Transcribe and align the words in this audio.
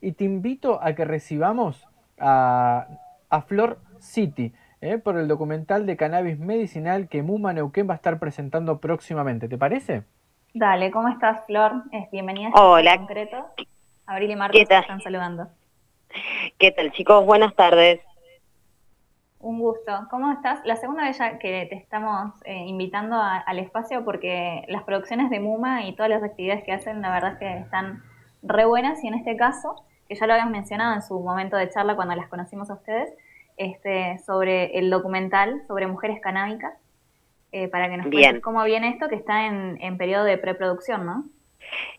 y 0.00 0.12
te 0.12 0.24
invito 0.24 0.80
a 0.82 0.94
que 0.94 1.04
recibamos 1.04 1.86
a, 2.18 2.86
Flor 3.46 3.78
City 3.98 4.52
¿eh? 4.80 4.98
por 4.98 5.16
el 5.16 5.28
documental 5.28 5.86
de 5.86 5.96
cannabis 5.96 6.38
medicinal 6.38 7.08
que 7.08 7.22
Muma 7.22 7.52
Neuquén 7.52 7.88
va 7.88 7.94
a 7.94 7.96
estar 7.96 8.18
presentando 8.18 8.78
próximamente. 8.78 9.48
¿Te 9.48 9.58
parece? 9.58 10.02
Dale, 10.52 10.90
¿cómo 10.90 11.08
estás, 11.08 11.44
Flor? 11.46 11.84
Bienvenida 12.10 12.46
a 12.46 12.48
este 12.48 12.60
Hola. 12.60 12.96
concreto. 12.96 13.46
Abril 14.06 14.30
y 14.30 14.36
Marcos 14.36 14.64
te 14.66 14.76
están 14.76 15.00
saludando. 15.00 15.48
¿Qué 16.58 16.72
tal, 16.72 16.90
chicos? 16.92 17.24
Buenas 17.24 17.54
tardes. 17.54 18.00
Un 19.38 19.58
gusto. 19.58 20.06
¿Cómo 20.10 20.32
estás? 20.32 20.60
La 20.64 20.76
segunda 20.76 21.04
vez 21.04 21.18
ya 21.18 21.38
que 21.38 21.66
te 21.70 21.76
estamos 21.76 22.34
eh, 22.44 22.64
invitando 22.66 23.16
al 23.16 23.58
espacio 23.58 24.04
porque 24.04 24.64
las 24.68 24.82
producciones 24.82 25.30
de 25.30 25.40
MUMA 25.40 25.86
y 25.86 25.94
todas 25.94 26.10
las 26.10 26.22
actividades 26.22 26.64
que 26.64 26.72
hacen, 26.72 27.00
la 27.00 27.10
verdad 27.10 27.32
es 27.34 27.38
que 27.38 27.58
están 27.58 28.02
re 28.42 28.64
buenas 28.64 29.02
y 29.04 29.08
en 29.08 29.14
este 29.14 29.36
caso, 29.36 29.84
que 30.08 30.14
ya 30.14 30.26
lo 30.26 30.32
habíamos 30.32 30.52
mencionado 30.52 30.94
en 30.94 31.02
su 31.02 31.18
momento 31.20 31.56
de 31.56 31.68
charla 31.68 31.96
cuando 31.96 32.14
las 32.14 32.28
conocimos 32.28 32.70
a 32.70 32.74
ustedes, 32.74 33.12
este, 33.56 34.18
sobre 34.24 34.78
el 34.78 34.90
documental 34.90 35.62
sobre 35.66 35.86
mujeres 35.86 36.20
canábicas, 36.20 36.74
eh, 37.52 37.68
para 37.68 37.88
que 37.90 37.96
nos 37.96 38.06
cuentes 38.06 38.40
cómo 38.42 38.62
viene 38.64 38.88
esto 38.88 39.08
que 39.08 39.16
está 39.16 39.46
en, 39.46 39.76
en 39.80 39.98
periodo 39.98 40.24
de 40.24 40.38
preproducción, 40.38 41.04
¿no? 41.04 41.24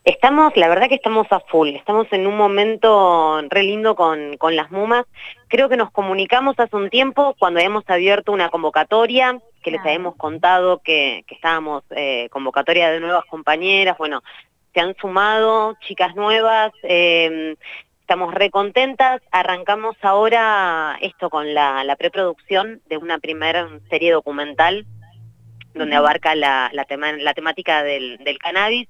Estamos, 0.03 0.55
la 0.57 0.67
verdad 0.67 0.89
que 0.89 0.95
estamos 0.95 1.27
a 1.31 1.39
full, 1.39 1.69
estamos 1.69 2.07
en 2.11 2.25
un 2.25 2.35
momento 2.35 3.41
re 3.49 3.63
lindo 3.63 3.95
con, 3.95 4.37
con 4.37 4.55
las 4.55 4.71
mumas. 4.71 5.05
Creo 5.47 5.69
que 5.69 5.77
nos 5.77 5.91
comunicamos 5.91 6.59
hace 6.59 6.75
un 6.75 6.89
tiempo 6.89 7.35
cuando 7.37 7.59
habíamos 7.59 7.83
abierto 7.87 8.31
una 8.31 8.49
convocatoria, 8.49 9.39
que 9.61 9.71
les 9.71 9.81
habíamos 9.81 10.15
contado 10.15 10.79
que, 10.79 11.23
que 11.27 11.35
estábamos 11.35 11.83
eh, 11.91 12.29
convocatoria 12.29 12.89
de 12.89 12.99
nuevas 12.99 13.25
compañeras, 13.25 13.97
bueno, 13.97 14.23
se 14.73 14.79
han 14.79 14.95
sumado 14.95 15.75
chicas 15.81 16.15
nuevas, 16.15 16.71
eh, 16.83 17.55
estamos 18.01 18.33
re 18.33 18.49
contentas, 18.49 19.21
arrancamos 19.31 19.95
ahora 20.01 20.97
esto 21.01 21.29
con 21.29 21.53
la, 21.53 21.83
la 21.83 21.95
preproducción 21.95 22.81
de 22.87 22.97
una 22.97 23.19
primera 23.19 23.69
serie 23.89 24.11
documental 24.11 24.85
donde 25.73 25.95
abarca 25.95 26.35
la, 26.35 26.69
la, 26.73 26.85
temática 27.33 27.83
del, 27.83 28.19
cannabis, 28.39 28.87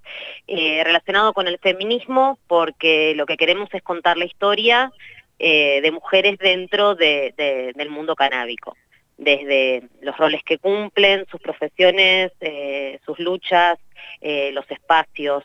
eh, 0.47 0.83
relacionado 0.83 1.33
con 1.33 1.47
el 1.47 1.59
feminismo, 1.59 2.39
porque 2.47 3.13
lo 3.15 3.25
que 3.25 3.37
queremos 3.37 3.69
es 3.73 3.81
contar 3.83 4.17
la 4.17 4.25
historia 4.25 4.91
eh, 5.39 5.81
de 5.81 5.91
mujeres 5.91 6.37
dentro 6.37 6.95
del 6.95 7.89
mundo 7.89 8.15
canábico, 8.15 8.75
desde 9.17 9.83
los 10.01 10.17
roles 10.17 10.43
que 10.43 10.57
cumplen, 10.57 11.25
sus 11.29 11.41
profesiones, 11.41 12.31
eh, 12.41 12.99
sus 13.05 13.19
luchas, 13.19 13.77
los 14.21 14.69
espacios, 14.69 15.43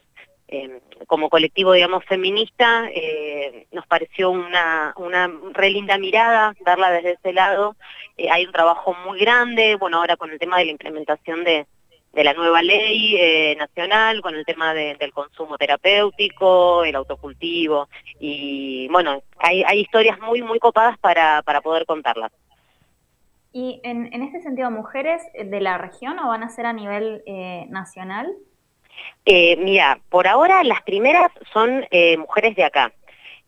Em, 0.48 0.78
como 1.08 1.28
colectivo, 1.28 1.72
digamos, 1.72 2.04
feminista, 2.04 2.88
eh, 2.94 3.66
nos 3.72 3.84
pareció 3.86 4.30
una, 4.30 4.94
una 4.96 5.28
re 5.52 5.70
linda 5.70 5.98
mirada 5.98 6.54
darla 6.64 6.92
desde 6.92 7.12
ese 7.12 7.32
lado. 7.32 7.74
Eh, 8.16 8.30
hay 8.30 8.46
un 8.46 8.52
trabajo 8.52 8.94
muy 9.04 9.18
grande, 9.18 9.74
bueno, 9.74 9.98
ahora 9.98 10.16
con 10.16 10.30
el 10.30 10.38
tema 10.38 10.58
de 10.58 10.66
la 10.66 10.70
implementación 10.70 11.42
de, 11.42 11.66
de 12.12 12.24
la 12.24 12.32
nueva 12.32 12.62
ley 12.62 13.16
eh, 13.18 13.56
nacional, 13.58 14.22
con 14.22 14.36
el 14.36 14.44
tema 14.44 14.72
del 14.72 15.12
consumo 15.12 15.58
terapéutico, 15.58 16.84
el 16.84 16.94
autocultivo, 16.94 17.88
y 18.20 18.86
bueno, 18.88 19.24
hay, 19.38 19.64
hay 19.64 19.80
historias 19.80 20.20
muy, 20.20 20.42
muy 20.42 20.60
copadas 20.60 20.96
para, 20.98 21.42
para 21.42 21.60
poder 21.60 21.86
contarlas. 21.86 22.30
¿Y 23.52 23.80
en, 23.82 24.12
en 24.12 24.22
este 24.22 24.42
sentido, 24.42 24.70
mujeres 24.70 25.22
de 25.34 25.60
la 25.60 25.76
región 25.76 26.20
o 26.20 26.28
van 26.28 26.44
a 26.44 26.50
ser 26.50 26.66
a 26.66 26.72
nivel 26.72 27.24
nacional? 27.68 28.32
Eh, 29.24 29.56
mira, 29.56 29.98
por 30.08 30.28
ahora 30.28 30.62
las 30.62 30.82
primeras 30.82 31.30
son 31.52 31.86
eh, 31.90 32.16
mujeres 32.16 32.54
de 32.56 32.64
acá. 32.64 32.92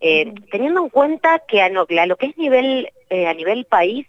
Eh, 0.01 0.33
teniendo 0.51 0.83
en 0.83 0.89
cuenta 0.91 1.41
que 1.47 1.63
a, 1.63 1.69
lo 1.69 1.87
que 1.87 2.27
es 2.27 2.39
nivel, 2.39 2.91
a 3.11 3.35
nivel 3.35 3.65
país, 3.65 4.07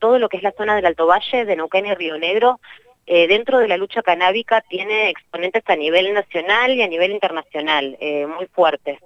todo 0.00 0.18
lo 0.18 0.28
que 0.28 0.36
es 0.36 0.42
la 0.42 0.50
zona 0.52 0.74
del 0.74 0.86
Alto 0.86 1.06
Valle, 1.06 1.44
de 1.44 1.54
Neuquén 1.54 1.86
y 1.86 1.94
Río 1.94 2.18
Negro, 2.18 2.58
dentro 3.06 3.60
de 3.60 3.68
la 3.68 3.76
lucha 3.76 4.02
canábica 4.02 4.62
tiene 4.62 5.10
exponentes 5.10 5.62
a 5.66 5.76
nivel 5.76 6.12
nacional 6.12 6.72
y 6.72 6.82
a 6.82 6.88
nivel 6.88 7.12
internacional, 7.12 7.96
muy 8.36 8.46
fuertes. 8.46 8.98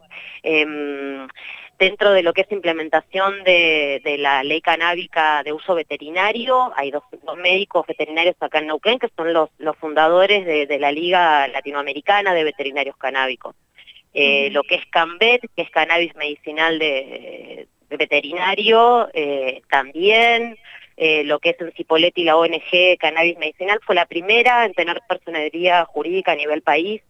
Em, 1.78 1.88
Dentro 1.88 2.12
de 2.12 2.22
lo 2.22 2.32
que 2.32 2.42
es 2.42 2.52
implementación 2.52 3.44
de, 3.44 4.16
la 4.18 4.42
ley 4.42 4.60
canábica 4.60 5.42
de 5.44 5.52
uso 5.52 5.74
veterinario, 5.74 6.72
hay 6.76 6.90
dos, 6.90 7.04
médicos 7.36 7.86
veterinarios 7.86 8.36
acá 8.40 8.58
en 8.58 8.66
Neuquén 8.66 8.98
que 8.98 9.08
son 9.16 9.32
los, 9.32 9.50
fundadores 9.78 10.44
de, 10.44 10.78
la 10.78 10.92
Liga 10.92 11.46
Latinoamericana 11.48 12.34
de 12.34 12.44
Veterinarios 12.44 12.96
Canábicos. 12.96 13.54
Eh, 14.12 14.50
lo 14.50 14.62
que 14.64 14.76
es 14.76 14.86
CAMBET, 14.86 15.42
que 15.54 15.62
es 15.62 15.70
cannabis 15.70 16.14
medicinal 16.16 16.78
de, 16.78 17.68
veterinario, 17.90 19.08
eh, 19.12 19.62
también. 19.70 20.58
Eh, 20.96 21.22
lo 21.22 21.38
que 21.38 21.50
es 21.50 21.60
en 21.60 21.70
Cipolletti 21.72 22.24
la 22.24 22.36
ONG 22.36 22.98
Cannabis 22.98 23.38
Medicinal 23.38 23.78
fue 23.86 23.94
la 23.94 24.06
primera 24.06 24.64
en 24.64 24.74
tener 24.74 25.00
personalidad 25.08 25.84
jurídica 25.84 26.32
a 26.32 26.36
nivel 26.36 26.62
país. 26.62 27.02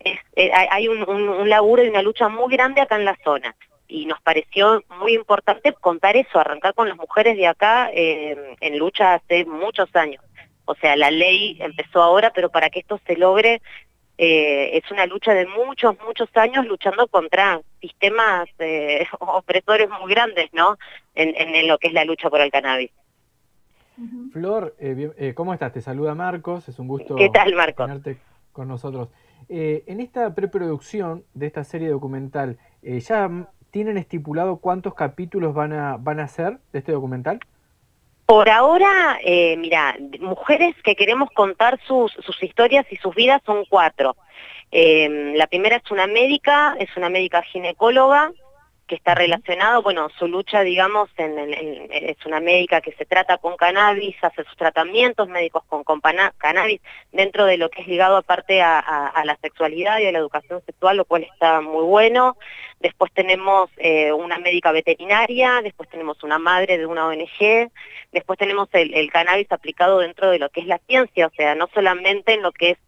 Em, 0.00 0.16
eh, 0.36 0.50
hay 0.52 0.88
un, 0.88 1.48
laburo 1.48 1.84
y 1.84 1.88
una 1.88 2.02
lucha 2.02 2.28
muy 2.28 2.54
grande 2.54 2.80
acá 2.80 2.96
en 2.96 3.04
la 3.04 3.16
zona 3.24 3.54
y 3.88 4.06
nos 4.06 4.20
pareció 4.20 4.84
muy 5.00 5.14
importante 5.14 5.72
contar 5.72 6.16
eso, 6.16 6.38
arrancar 6.38 6.74
con 6.74 6.88
las 6.88 6.96
mujeres 6.96 7.36
de 7.36 7.46
acá 7.46 7.90
eh, 7.92 8.54
en 8.60 8.78
lucha 8.78 9.14
hace 9.14 9.46
muchos 9.46 9.88
años. 9.96 10.22
O 10.66 10.74
sea, 10.74 10.94
la 10.96 11.10
ley 11.10 11.56
empezó 11.60 12.02
ahora, 12.02 12.30
pero 12.34 12.50
para 12.50 12.68
que 12.68 12.80
esto 12.80 13.00
se 13.06 13.16
logre 13.16 13.62
eh, 14.18 14.76
es 14.76 14.90
una 14.90 15.06
lucha 15.06 15.32
de 15.32 15.46
muchos, 15.46 15.96
muchos 16.06 16.28
años 16.34 16.66
luchando 16.66 17.06
contra 17.06 17.62
sistemas 17.80 18.48
opresores 19.20 19.88
muy 19.88 20.12
grandes, 20.12 20.52
¿no? 20.52 20.76
En, 21.14 21.66
lo 21.66 21.78
que 21.78 21.88
es 21.88 21.92
la 21.94 22.04
lucha 22.04 22.28
por 22.28 22.40
el 22.40 22.50
cannabis. 22.50 22.90
Flor, 24.32 24.76
¿cómo 25.34 25.54
estás? 25.54 25.72
Te 25.72 25.80
saluda 25.80 26.14
Marcos, 26.14 26.68
es 26.68 26.78
un 26.78 26.86
gusto 26.86 27.16
¿Qué 27.16 27.30
tal, 27.30 27.54
Marcos? 27.54 27.86
tenerte 27.86 28.18
con 28.52 28.68
nosotros. 28.68 29.08
Eh, 29.48 29.84
en 29.86 30.00
esta 30.00 30.34
preproducción 30.34 31.24
de 31.34 31.46
esta 31.46 31.64
serie 31.64 31.88
documental, 31.88 32.58
eh, 32.82 33.00
¿ya 33.00 33.30
tienen 33.70 33.96
estipulado 33.96 34.58
cuántos 34.58 34.94
capítulos 34.94 35.54
van 35.54 35.72
a, 35.72 35.96
van 35.96 36.20
a 36.20 36.28
ser 36.28 36.58
de 36.72 36.80
este 36.80 36.92
documental? 36.92 37.40
Por 38.26 38.50
ahora, 38.50 39.18
eh, 39.24 39.56
mira, 39.56 39.96
mujeres 40.20 40.74
que 40.84 40.94
queremos 40.94 41.30
contar 41.30 41.80
sus, 41.86 42.12
sus 42.12 42.42
historias 42.42 42.86
y 42.90 42.96
sus 42.96 43.14
vidas 43.14 43.40
son 43.46 43.64
cuatro. 43.70 44.16
la 44.70 45.46
primera 45.46 45.76
es 45.76 45.90
una 45.90 46.06
médica, 46.06 46.76
es 46.78 46.94
una 46.94 47.08
médica 47.08 47.40
ginecóloga, 47.42 48.32
que 48.88 48.96
está 48.96 49.14
relacionado, 49.14 49.82
bueno, 49.82 50.08
su 50.18 50.26
lucha, 50.26 50.62
digamos, 50.62 51.10
en, 51.18 51.54
es 51.92 52.16
una 52.26 52.40
médica 52.40 52.80
que 52.80 52.92
se 52.92 53.04
trata 53.04 53.38
con 53.38 53.56
cannabis, 53.56 54.16
hace 54.22 54.42
sus 54.44 54.56
tratamientos 54.56 55.28
médicos 55.28 55.62
con, 55.68 55.84
cannabis, 56.38 56.80
dentro 57.12 57.44
de 57.44 57.58
lo 57.58 57.68
que 57.68 57.82
es 57.82 57.86
ligado 57.86 58.16
aparte 58.16 58.62
a, 58.62 59.22
la 59.24 59.36
sexualidad 59.36 59.98
y 60.00 60.06
a 60.06 60.12
la 60.12 60.18
educación 60.18 60.62
sexual, 60.64 60.96
lo 60.96 61.04
cual 61.04 61.24
está 61.24 61.60
muy 61.60 61.84
bueno. 61.84 62.36
Después 62.80 63.12
tenemos 63.12 63.70
eh, 63.76 64.12
una 64.12 64.38
médica 64.38 64.72
veterinaria, 64.72 65.60
después 65.62 65.88
tenemos 65.90 66.22
una 66.24 66.38
madre 66.38 66.78
de 66.78 66.86
una 66.86 67.06
ONG, 67.06 67.70
después 68.10 68.38
tenemos 68.38 68.68
el, 68.72 68.94
el 68.94 69.10
cannabis 69.10 69.52
aplicado 69.52 69.98
dentro 69.98 70.30
de 70.30 70.38
lo 70.38 70.48
que 70.48 70.60
es 70.60 70.66
la 70.66 70.78
ciencia, 70.86 71.26
o 71.26 71.30
sea, 71.36 71.54
no 71.54 71.68
solamente 71.74 72.34
en 72.34 72.42
lo 72.42 72.52
que 72.52 72.70
es 72.70 72.78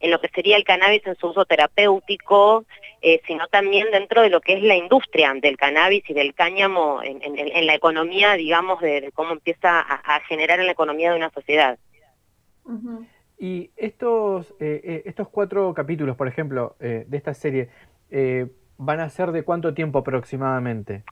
en 0.00 0.10
lo 0.10 0.20
que 0.20 0.28
sería 0.28 0.56
el 0.56 0.64
cannabis 0.64 1.06
en 1.06 1.16
su 1.16 1.28
uso 1.28 1.44
terapéutico, 1.44 2.64
eh, 3.02 3.20
sino 3.26 3.46
también 3.48 3.86
dentro 3.90 4.22
de 4.22 4.30
lo 4.30 4.40
que 4.40 4.54
es 4.54 4.62
la 4.62 4.76
industria 4.76 5.34
del 5.40 5.56
cannabis 5.56 6.08
y 6.08 6.14
del 6.14 6.34
cáñamo 6.34 7.00
en, 7.02 7.66
la 7.66 7.74
economía, 7.74 8.34
digamos, 8.34 8.80
de, 8.80 9.10
cómo 9.14 9.32
empieza 9.32 9.80
a, 9.80 10.20
generar 10.20 10.60
en 10.60 10.66
la 10.66 10.72
economía 10.72 11.10
de 11.10 11.16
una 11.16 11.30
sociedad. 11.30 11.78
Y 13.38 13.70
estos, 13.76 14.54
eh, 14.60 14.80
eh, 14.84 15.02
estos 15.06 15.28
cuatro 15.28 15.72
capítulos, 15.74 16.16
por 16.16 16.28
ejemplo, 16.28 16.76
de 16.80 17.16
esta 17.16 17.34
serie, 17.34 17.68
¿van 18.76 19.00
a 19.00 19.08
ser 19.10 19.32
de 19.32 19.42
cuánto 19.42 19.74
tiempo 19.74 19.98
aproximadamente? 19.98 21.02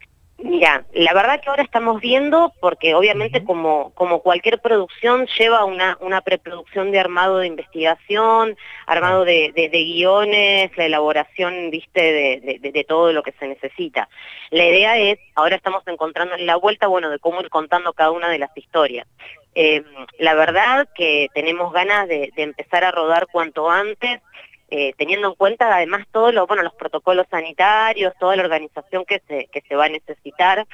Mira, 0.48 0.86
la 0.92 1.12
verdad 1.12 1.40
que 1.40 1.50
ahora 1.50 1.64
estamos 1.64 2.00
viendo, 2.00 2.52
porque 2.60 2.94
obviamente 2.94 3.42
como, 3.42 3.90
como 3.94 4.20
cualquier 4.20 4.60
producción 4.60 5.26
lleva 5.38 5.64
una, 5.64 5.98
una 6.00 6.20
preproducción 6.20 6.92
de 6.92 7.00
armado 7.00 7.38
de 7.38 7.48
investigación, 7.48 8.56
armado 8.86 9.24
de, 9.24 9.50
de, 9.54 9.68
guiones, 9.68 10.70
la 10.76 10.84
elaboración, 10.84 11.70
viste, 11.70 12.00
de, 12.00 12.60
de, 12.60 12.84
todo 12.84 13.12
lo 13.12 13.24
que 13.24 13.32
se 13.32 13.48
necesita. 13.48 14.08
La 14.50 14.64
idea 14.64 14.96
es, 14.98 15.18
ahora 15.34 15.56
estamos 15.56 15.82
encontrando 15.88 16.36
la 16.36 16.54
vuelta, 16.54 16.86
bueno, 16.86 17.10
de 17.10 17.18
cómo 17.18 17.40
ir 17.40 17.50
contando 17.50 17.92
cada 17.92 18.12
una 18.12 18.28
de 18.28 18.38
las 18.38 18.56
historias. 18.56 19.08
Eh, 19.56 19.82
la 20.20 20.34
verdad 20.34 20.88
que 20.94 21.26
tenemos 21.34 21.72
ganas 21.72 22.06
de 22.06 22.30
empezar 22.36 22.84
a 22.84 22.92
rodar 22.92 23.26
cuanto 23.32 23.68
antes, 23.68 24.20
eh, 24.68 24.92
teniendo 24.96 25.28
en 25.28 25.34
cuenta 25.34 25.74
además 25.74 26.06
todos 26.10 26.34
los, 26.34 26.46
bueno, 26.46 26.62
los 26.62 26.74
protocolos 26.74 27.26
sanitarios, 27.30 28.14
toda 28.18 28.36
la 28.36 28.42
organización 28.42 29.04
que 29.04 29.22
se, 29.28 29.46
que 29.46 29.60
se 29.62 29.76
va 29.76 29.84
a 29.86 29.88
necesitar. 29.88 30.66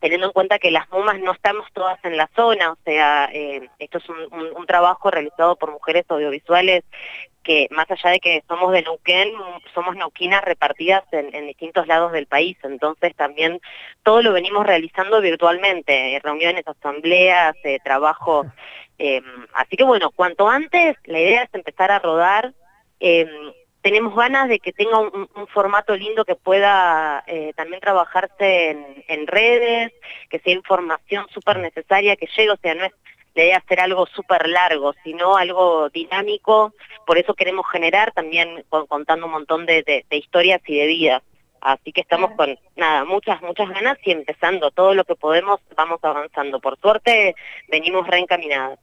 teniendo 0.00 0.26
en 0.26 0.32
cuenta 0.32 0.58
que 0.58 0.70
las 0.70 0.90
MUMAS 0.90 1.20
no 1.20 1.32
estamos 1.32 1.66
todas 1.72 1.98
en 2.04 2.16
la 2.16 2.28
zona, 2.36 2.72
o 2.72 2.78
sea, 2.84 3.30
eh, 3.32 3.68
esto 3.78 3.98
es 3.98 4.08
un, 4.08 4.66
trabajo 4.66 5.10
realizado 5.10 5.56
por 5.56 5.72
mujeres 5.72 6.04
audiovisuales 6.08 6.84
que 7.42 7.68
más 7.70 7.88
allá 7.90 8.10
de 8.10 8.18
que 8.18 8.42
somos 8.48 8.72
de 8.72 8.82
Neuquén, 8.82 9.32
somos 9.72 9.94
neuquinas 9.94 10.42
repartidas 10.42 11.04
en, 11.12 11.46
distintos 11.46 11.86
lados 11.86 12.10
del 12.12 12.26
país, 12.26 12.58
entonces 12.64 13.14
también 13.14 13.60
todo 14.02 14.20
lo 14.20 14.32
venimos 14.32 14.66
realizando 14.66 15.20
virtualmente, 15.20 16.20
reuniones, 16.22 16.66
asambleas, 16.66 17.54
eh, 17.62 17.78
trabajo, 17.84 18.44
eh, 18.98 19.22
así 19.54 19.76
que 19.76 19.84
bueno, 19.84 20.10
cuanto 20.10 20.48
antes 20.48 20.96
la 21.04 21.20
idea 21.20 21.42
es 21.44 21.54
empezar 21.54 21.92
a 21.92 22.00
rodar, 22.00 22.52
tenemos 23.86 24.16
ganas 24.16 24.48
de 24.48 24.58
que 24.58 24.72
tenga 24.72 24.98
un, 24.98 25.28
formato 25.46 25.94
lindo 25.94 26.24
que 26.24 26.34
pueda 26.34 27.22
eh, 27.28 27.52
también 27.54 27.80
trabajarse 27.80 28.76
en, 29.06 29.26
redes, 29.28 29.92
que 30.28 30.40
sea 30.40 30.54
información 30.54 31.24
súper 31.32 31.60
necesaria, 31.60 32.16
que 32.16 32.26
llegue, 32.36 32.50
o 32.50 32.56
sea, 32.56 32.74
no 32.74 32.84
es 32.84 32.92
la 33.36 33.44
idea 33.44 33.58
hacer 33.58 33.78
algo 33.78 34.06
súper 34.06 34.48
largo, 34.48 34.92
sino 35.04 35.36
algo 35.36 35.88
dinámico, 35.90 36.74
por 37.06 37.16
eso 37.16 37.34
queremos 37.34 37.64
generar 37.70 38.10
también 38.10 38.64
contando 38.88 39.26
un 39.26 39.32
montón 39.32 39.66
de, 39.66 40.04
historias 40.10 40.60
y 40.66 40.78
de 40.78 40.86
vidas. 40.88 41.22
Así 41.60 41.92
que 41.92 42.00
estamos 42.00 42.32
con, 42.32 42.58
nada, 42.74 43.04
muchas, 43.04 43.40
muchas 43.42 43.68
ganas 43.68 43.98
y 44.04 44.10
empezando 44.10 44.72
todo 44.72 44.94
lo 44.94 45.04
que 45.04 45.14
podemos, 45.14 45.60
vamos 45.76 46.00
avanzando. 46.02 46.58
Por 46.58 46.76
suerte, 46.80 47.36
venimos 47.68 48.04
reencaminadas. 48.08 48.80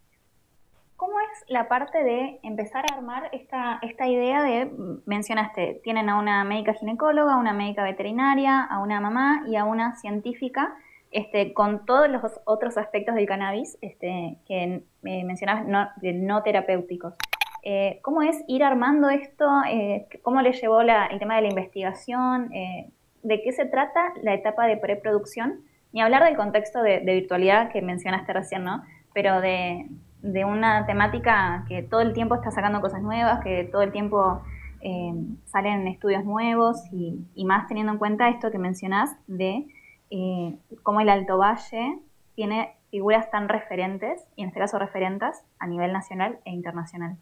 ¿Cómo 1.06 1.20
es 1.20 1.44
la 1.50 1.68
parte 1.68 2.02
de 2.02 2.40
empezar 2.44 2.86
a 2.90 2.96
armar 2.96 3.28
esta, 3.34 3.78
esta 3.82 4.08
idea 4.08 4.42
de, 4.42 4.72
mencionaste, 5.06 5.82
tienen 5.84 6.08
a 6.08 6.18
una 6.18 6.46
médica 6.46 6.76
ginecóloga, 6.76 7.34
a 7.34 7.38
una 7.38 7.52
médica 7.52 7.84
veterinaria, 7.84 8.64
a 8.64 8.80
una 8.80 9.02
mamá 9.02 9.44
y 9.46 9.58
a 9.58 9.66
una 9.66 9.98
científica, 9.98 10.74
este, 11.12 11.54
con 11.54 11.86
todos 11.86 12.08
los 12.08 12.22
otros 12.46 12.78
aspectos 12.78 13.16
del 13.16 13.26
cannabis 13.26 13.78
este, 13.82 14.38
que 14.48 14.86
eh, 15.04 15.24
mencionabas, 15.26 15.68
no, 15.68 15.90
no 16.02 16.42
terapéuticos? 16.42 17.16
Eh, 17.64 18.00
¿Cómo 18.02 18.22
es 18.22 18.42
ir 18.48 18.64
armando 18.64 19.10
esto? 19.10 19.46
Eh, 19.70 20.08
¿Cómo 20.22 20.42
le 20.42 20.54
llevó 20.54 20.80
el 20.80 21.20
tema 21.20 21.36
de 21.36 21.42
la 21.42 21.50
investigación? 21.50 22.48
¿De 22.48 23.42
qué 23.42 23.52
se 23.52 23.66
trata 23.66 24.14
la 24.22 24.36
etapa 24.36 24.68
de 24.68 24.78
preproducción? 24.78 25.66
Ni 25.92 26.02
hablar 26.02 26.24
del 26.24 26.38
contexto 26.38 26.82
de 26.82 27.02
virtualidad 27.02 27.74
que 27.74 27.82
mencionaste 27.82 28.32
recién, 28.32 28.64
¿no? 28.64 28.84
Pero 29.14 29.42
de, 29.42 29.90
de 30.24 30.46
una 30.46 30.86
temática 30.88 31.66
que 31.68 31.84
todo 31.84 32.02
el 32.02 32.14
tiempo 32.14 32.36
está 32.36 32.50
sacando 32.50 32.82
cosas 32.82 33.02
nuevas, 33.02 33.44
que 33.44 33.66
todo 33.66 33.84
el 33.84 33.92
tiempo 33.92 34.42
eh, 34.82 35.14
salen 35.46 35.88
estudios 35.88 36.24
nuevos 36.24 36.82
y, 36.92 37.46
más 37.46 37.68
teniendo 37.68 37.92
en 37.92 38.00
cuenta 38.00 38.30
esto 38.30 38.50
que 38.50 38.58
mencionás 38.58 39.12
de 39.28 39.66
eh, 40.10 40.56
cómo 40.82 41.02
el 41.02 41.10
Alto 41.10 41.38
Valle 41.38 42.00
tiene 42.36 42.74
figuras 42.90 43.30
tan 43.32 43.50
referentes, 43.50 44.22
y 44.36 44.44
en 44.44 44.50
este 44.50 44.60
caso 44.60 44.80
referentas, 44.80 45.44
a 45.60 45.68
nivel 45.68 45.92
nacional 45.92 46.40
e 46.46 46.52
internacional. 46.52 47.18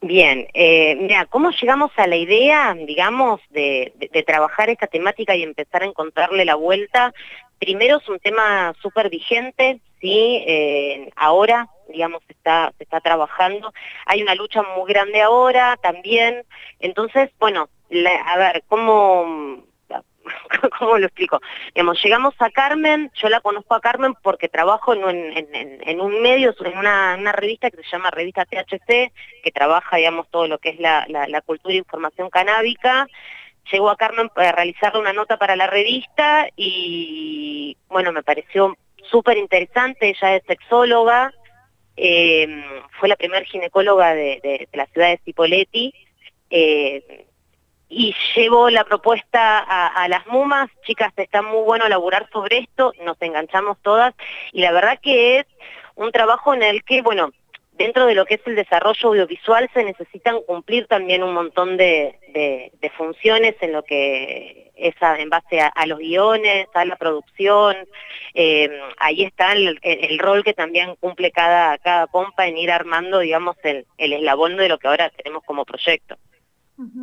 Bien, 0.00 0.46
eh, 0.54 0.94
mira, 0.94 1.26
¿cómo 1.26 1.50
llegamos 1.50 1.90
a 1.96 2.06
la 2.06 2.16
idea, 2.16 2.72
digamos, 2.74 3.40
de, 3.50 3.92
trabajar 4.26 4.70
esta 4.70 4.86
temática 4.86 5.34
y 5.34 5.42
empezar 5.42 5.82
a 5.82 5.86
encontrarle 5.86 6.44
la 6.44 6.54
vuelta? 6.54 7.12
Primero 7.58 7.98
es 7.98 8.08
un 8.08 8.20
tema 8.20 8.74
súper 8.80 9.10
vigente, 9.10 9.80
¿sí? 10.00 10.44
Eh, 10.46 11.10
ahora, 11.16 11.68
digamos, 11.88 12.22
se 12.26 12.32
está, 12.32 12.72
se 12.76 12.84
está 12.84 13.00
trabajando. 13.00 13.72
Hay 14.06 14.22
una 14.22 14.34
lucha 14.34 14.62
muy 14.62 14.90
grande 14.92 15.20
ahora 15.22 15.78
también. 15.82 16.44
Entonces, 16.80 17.30
bueno, 17.38 17.68
a 18.26 18.38
ver, 18.38 18.62
¿cómo, 18.68 19.64
¿cómo 20.78 20.98
lo 20.98 21.06
explico? 21.06 21.40
Digamos, 21.74 22.02
llegamos 22.02 22.34
a 22.38 22.50
Carmen, 22.50 23.10
yo 23.14 23.28
la 23.28 23.40
conozco 23.40 23.74
a 23.74 23.80
Carmen 23.80 24.14
porque 24.22 24.48
trabajo 24.48 24.92
en, 24.94 26.00
un 26.00 26.22
medio, 26.22 26.54
en 26.64 26.78
una, 26.78 27.32
revista 27.32 27.70
que 27.70 27.78
se 27.78 27.90
llama 27.90 28.10
Revista 28.10 28.44
THC, 28.44 29.12
que 29.42 29.52
trabaja, 29.52 29.96
digamos, 29.96 30.28
todo 30.30 30.46
lo 30.46 30.58
que 30.58 30.70
es 30.70 30.80
la, 30.80 31.06
cultura 31.44 31.74
e 31.74 31.78
información 31.78 32.30
canábica. 32.30 33.06
Llegó 33.70 33.90
a 33.90 33.96
Carmen 33.96 34.30
para 34.30 34.52
realizarle 34.52 35.00
una 35.00 35.12
nota 35.12 35.36
para 35.36 35.54
la 35.54 35.66
revista 35.66 36.48
y, 36.56 37.76
bueno, 37.88 38.12
me 38.12 38.22
pareció 38.22 38.74
súper 39.10 39.36
interesante, 39.36 40.10
ella 40.10 40.36
es 40.36 40.42
sexóloga, 40.46 41.32
eh, 41.96 42.64
fue 42.98 43.08
la 43.08 43.16
primera 43.16 43.44
ginecóloga 43.44 44.14
de, 44.14 44.68
la 44.72 44.86
ciudad 44.86 45.08
de 45.08 45.20
Cipolletti, 45.24 45.92
eh, 46.50 47.26
y 47.88 48.14
llevo 48.34 48.68
la 48.68 48.84
propuesta 48.84 49.58
a, 49.58 50.06
las 50.08 50.26
mumas, 50.26 50.68
chicas, 50.86 51.12
está 51.16 51.40
muy 51.40 51.62
bueno 51.62 51.88
laburar 51.88 52.28
sobre 52.30 52.58
esto, 52.58 52.92
nos 53.02 53.20
enganchamos 53.22 53.78
todas, 53.82 54.14
y 54.52 54.60
la 54.60 54.72
verdad 54.72 54.98
que 55.02 55.38
es 55.38 55.46
un 55.94 56.12
trabajo 56.12 56.52
en 56.52 56.62
el 56.62 56.84
que, 56.84 57.00
bueno, 57.00 57.30
dentro 57.78 58.06
de 58.06 58.14
lo 58.14 58.26
que 58.26 58.34
es 58.34 58.40
el 58.46 58.56
desarrollo 58.56 59.08
audiovisual 59.08 59.70
se 59.72 59.84
necesitan 59.84 60.42
cumplir 60.46 60.86
también 60.86 61.22
un 61.22 61.32
montón 61.32 61.76
de, 61.76 62.16
funciones 62.96 63.54
en 63.60 63.72
lo 63.72 63.84
que 63.84 64.72
es 64.76 64.94
en 65.00 65.30
base 65.30 65.60
a, 65.60 65.86
los 65.86 65.98
guiones, 65.98 66.68
a 66.74 66.84
la 66.84 66.96
producción, 66.96 67.76
eh, 68.34 68.70
ahí 68.98 69.24
está 69.24 69.52
el, 69.52 70.18
rol 70.18 70.44
que 70.44 70.54
también 70.54 70.96
cumple 70.96 71.30
cada, 71.32 71.78
cada 71.78 72.06
pompa 72.06 72.46
en 72.46 72.58
ir 72.58 72.70
armando, 72.70 73.20
digamos, 73.20 73.56
el, 73.62 73.86
el 73.96 74.12
eslabón 74.12 74.56
de 74.56 74.68
lo 74.68 74.78
que 74.78 74.88
ahora 74.88 75.10
tenemos 75.10 75.42
como 75.44 75.64
proyecto. 75.64 76.16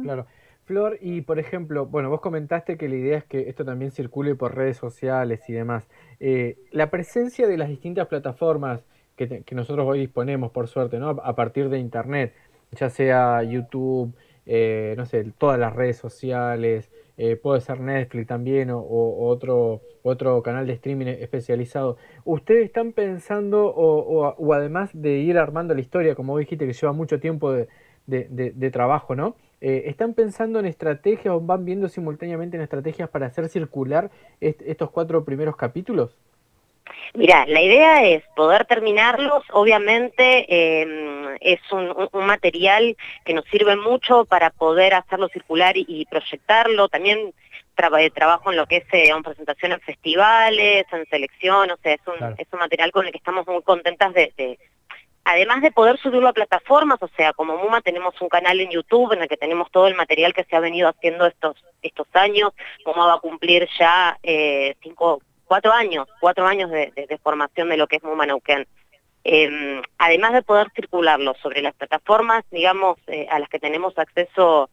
Claro. 0.03 0.27
Flor, 0.65 0.97
y 0.99 1.21
por 1.21 1.37
ejemplo, 1.37 1.85
bueno, 1.85 2.09
vos 2.09 2.21
comentaste 2.21 2.75
que 2.75 2.89
la 2.89 2.95
idea 2.95 3.17
es 3.19 3.23
que 3.23 3.49
esto 3.49 3.63
también 3.63 3.91
circule 3.91 4.33
por 4.33 4.55
redes 4.55 4.77
sociales 4.77 5.47
y 5.47 5.53
demás. 5.53 5.87
Eh, 6.19 6.57
la 6.71 6.89
presencia 6.89 7.47
de 7.47 7.55
las 7.55 7.69
distintas 7.69 8.07
plataformas 8.07 8.83
que, 9.15 9.43
nosotros 9.51 9.85
hoy 9.87 9.99
disponemos, 9.99 10.51
por 10.51 10.67
suerte, 10.67 10.99
¿no? 10.99 11.09
A 11.09 11.35
partir 11.35 11.69
de 11.69 11.79
Internet, 11.79 12.33
ya 12.71 12.89
sea 12.89 13.43
YouTube, 13.43 14.13
eh, 14.45 14.93
no 14.97 15.05
sé, 15.05 15.25
todas 15.37 15.59
las 15.59 15.73
redes 15.73 15.97
sociales, 15.97 16.89
eh, 17.17 17.35
puede 17.37 17.61
ser 17.61 17.79
Netflix 17.79 18.27
también 18.27 18.69
o, 18.71 18.81
otro, 18.81 19.81
otro 20.03 20.43
canal 20.43 20.67
de 20.67 20.73
streaming 20.73 21.07
especializado. 21.07 21.97
¿Ustedes 22.25 22.65
están 22.65 22.91
pensando, 22.91 23.73
o, 23.75 24.53
además 24.53 24.89
de 24.93 25.19
ir 25.19 25.37
armando 25.37 25.73
la 25.73 25.81
historia, 25.81 26.15
como 26.15 26.37
dijiste, 26.37 26.67
que 26.67 26.73
lleva 26.73 26.93
mucho 26.93 27.19
tiempo 27.19 27.51
de, 27.51 27.67
de 28.07 28.71
trabajo, 28.71 29.15
¿no? 29.15 29.35
Eh, 29.61 29.89
¿Están 29.89 30.13
pensando 30.13 30.59
en 30.59 30.65
estrategias 30.65 31.33
o 31.33 31.39
van 31.41 31.65
viendo 31.65 31.87
simultáneamente 31.89 32.57
en 32.57 32.63
estrategias 32.63 33.09
para 33.09 33.25
hacer 33.25 33.49
circular 33.49 34.11
estos 34.39 34.91
cuatro 34.91 35.23
primeros 35.25 35.55
capítulos? 35.55 36.15
Mira, 37.15 37.45
la 37.47 37.61
idea 37.61 38.03
es 38.03 38.23
poder 38.35 38.65
terminarlos, 38.65 39.43
obviamente 39.51 40.81
em, 40.81 41.37
es 41.39 41.59
un, 41.71 41.95
material 42.25 42.97
que 43.23 43.33
nos 43.33 43.45
sirve 43.45 43.77
mucho 43.77 44.25
para 44.25 44.49
poder 44.49 44.93
hacerlo 44.93 45.29
circular 45.29 45.75
y, 45.77 46.05
proyectarlo, 46.05 46.89
también 46.89 47.33
eh, 47.99 48.09
trabajo 48.11 48.51
en 48.51 48.57
lo 48.57 48.65
que 48.65 48.77
es 48.77 48.93
eh, 48.93 49.09
en 49.15 49.23
presentación 49.23 49.71
en 49.71 49.79
festivales, 49.79 50.85
en 50.91 51.05
selección, 51.05 51.71
o 51.71 51.77
sea, 51.77 51.93
es 51.93 52.01
un, 52.05 52.35
es 52.37 52.47
un 52.51 52.59
material 52.59 52.91
con 52.91 53.05
el 53.05 53.11
que 53.13 53.17
estamos 53.17 53.47
muy 53.47 53.61
contentas 53.61 54.13
de, 54.13 54.57
además 55.23 55.61
de 55.61 55.71
poder 55.71 55.97
subirlo 55.97 56.27
a 56.27 56.33
plataformas, 56.33 57.01
o 57.01 57.09
sea, 57.15 57.31
como 57.31 57.57
MUMA 57.57 57.79
tenemos 57.79 58.19
un 58.21 58.27
canal 58.27 58.59
en 58.59 58.71
YouTube 58.71 59.13
en 59.13 59.21
el 59.21 59.29
que 59.29 59.37
tenemos 59.37 59.71
todo 59.71 59.87
el 59.87 59.95
material 59.95 60.33
que 60.33 60.43
se 60.43 60.55
ha 60.55 60.59
venido 60.59 60.89
haciendo 60.89 61.25
estos, 61.25 61.55
estos 61.81 62.07
años, 62.13 62.51
MUMA 62.85 63.07
va 63.07 63.13
a 63.15 63.19
cumplir 63.19 63.69
ya 63.79 64.17
eh, 64.21 64.75
cinco, 64.81 65.21
cuatro 65.45 65.71
años, 65.71 66.07
cuatro 66.19 66.45
años 66.45 66.69
de, 66.69 67.19
formación 67.23 67.69
de 67.69 67.77
lo 67.77 67.87
que 67.87 67.97
es 67.97 68.03
MUMA 68.03 68.25
Neuquén. 68.25 68.67
Em, 69.23 69.81
además 69.97 70.33
de 70.33 70.43
poder 70.43 70.67
circularlo 70.75 71.33
sobre 71.41 71.61
las 71.61 71.73
plataformas, 71.73 72.43
digamos, 72.51 72.97
eh, 73.07 73.27
a 73.31 73.39
las 73.39 73.49
que 73.49 73.59
tenemos 73.59 73.97
acceso 73.97 74.69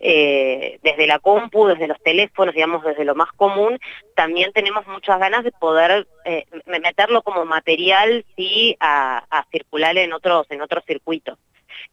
eh, 0.00 0.78
desde 0.82 1.06
la 1.06 1.18
compu, 1.18 1.66
desde 1.66 1.88
los 1.88 2.02
teléfonos, 2.02 2.54
digamos, 2.54 2.84
desde 2.84 3.06
lo 3.06 3.14
más 3.14 3.32
común, 3.32 3.78
también 4.14 4.52
tenemos 4.52 4.86
muchas 4.86 5.18
ganas 5.18 5.44
de 5.44 5.52
poder 5.52 6.06
eh, 6.26 6.44
meterlo 6.66 7.22
como 7.22 7.46
material, 7.46 8.26
sí, 8.36 8.76
a, 8.80 9.46
circular 9.50 9.96
en 9.96 10.12
otros, 10.12 10.46
en 10.50 10.60
otros 10.60 10.84
circuitos. 10.84 11.38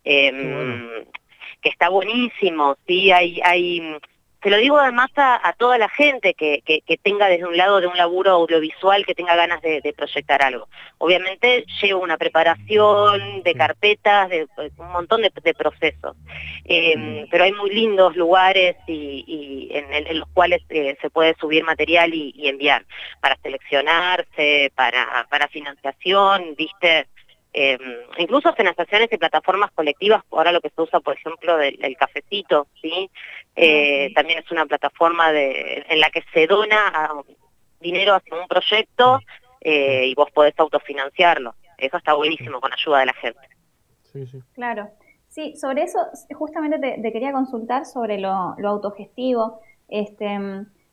Em, 0.04 1.06
que 1.62 1.70
está 1.70 1.90
buenísimo, 1.90 2.76
sí, 2.88 3.12
hay, 3.12 3.40
hay 3.44 3.98
se 4.41 4.50
lo 4.50 4.57
digo 4.57 4.77
además 4.77 5.10
a, 5.15 5.53
toda 5.57 5.77
la 5.77 5.89
gente 5.89 6.33
que, 6.33 6.63
tenga 7.03 7.27
desde 7.27 7.45
un 7.45 7.55
lado 7.55 7.79
de 7.79 7.88
un 7.88 7.95
laburo 7.95 8.31
audiovisual, 8.31 9.05
que 9.05 9.13
tenga 9.13 9.36
ganas 9.36 9.62
de, 9.62 9.93
proyectar 9.95 10.43
algo. 10.43 10.67
Obviamente 10.98 11.65
lleva 11.81 12.00
una 12.00 12.17
preparación 12.17 13.43
de 13.43 13.53
carpetas, 13.53 14.29
de, 14.29 14.48
un 14.77 14.91
montón 14.91 15.21
de, 15.21 15.53
procesos, 15.53 16.15
eh, 16.65 17.27
pero 17.29 17.43
hay 17.43 17.53
muy 17.53 17.69
lindos 17.69 18.15
lugares 18.15 18.77
y, 18.88 19.69
en, 19.71 20.19
los 20.19 20.29
cuales 20.29 20.63
eh, 20.69 20.98
se 21.01 21.10
puede 21.10 21.36
subir 21.36 21.63
material 21.63 22.13
y, 22.13 22.48
enviar 22.48 22.86
para 23.21 23.38
seleccionarse, 23.43 24.71
para, 24.75 25.27
para 25.29 25.48
financiación, 25.48 26.55
viste, 26.57 27.07
eh, 27.53 27.77
incluso 28.17 28.53
financiaciones 28.53 29.12
y 29.12 29.17
plataformas 29.17 29.72
colectivas, 29.72 30.24
ahora 30.31 30.51
lo 30.51 30.62
que 30.62 30.70
se 30.70 30.81
usa, 30.81 31.00
por 31.01 31.15
ejemplo, 31.15 31.58
del, 31.58 31.98
cafecito, 31.98 32.67
¿sí? 32.81 33.10
Eh, 33.55 34.12
también 34.15 34.39
es 34.39 34.50
una 34.51 34.65
plataforma 34.65 35.31
de, 35.31 35.86
en 35.89 36.00
la 36.00 36.10
que 36.10 36.24
se 36.34 36.48
dona 36.48 37.12
dinero 37.81 38.15
hacia 38.15 38.36
un 38.36 38.48
proyecto 38.48 39.20
eh, 39.60 40.05
y 40.05 40.15
vos 40.15 40.31
podés 40.31 40.58
autofinanciarlo. 40.58 41.55
Eso 41.77 41.98
está 41.98 42.13
buenísimo 42.13 42.62
con 42.62 42.72
ayuda 42.72 43.00
de 43.00 43.05
la 43.08 43.13
gente. 43.13 43.50
Sí, 44.03 44.25
sí. 44.27 44.41
Claro. 44.53 44.89
Sí, 45.27 45.55
sobre 45.55 45.84
eso 45.84 46.00
justamente 46.34 47.00
te, 47.01 47.12
quería 47.12 47.31
consultar 47.31 47.86
sobre 47.86 48.20
lo, 48.20 48.55
autogestivo. 48.63 49.62
Este, 49.88 50.38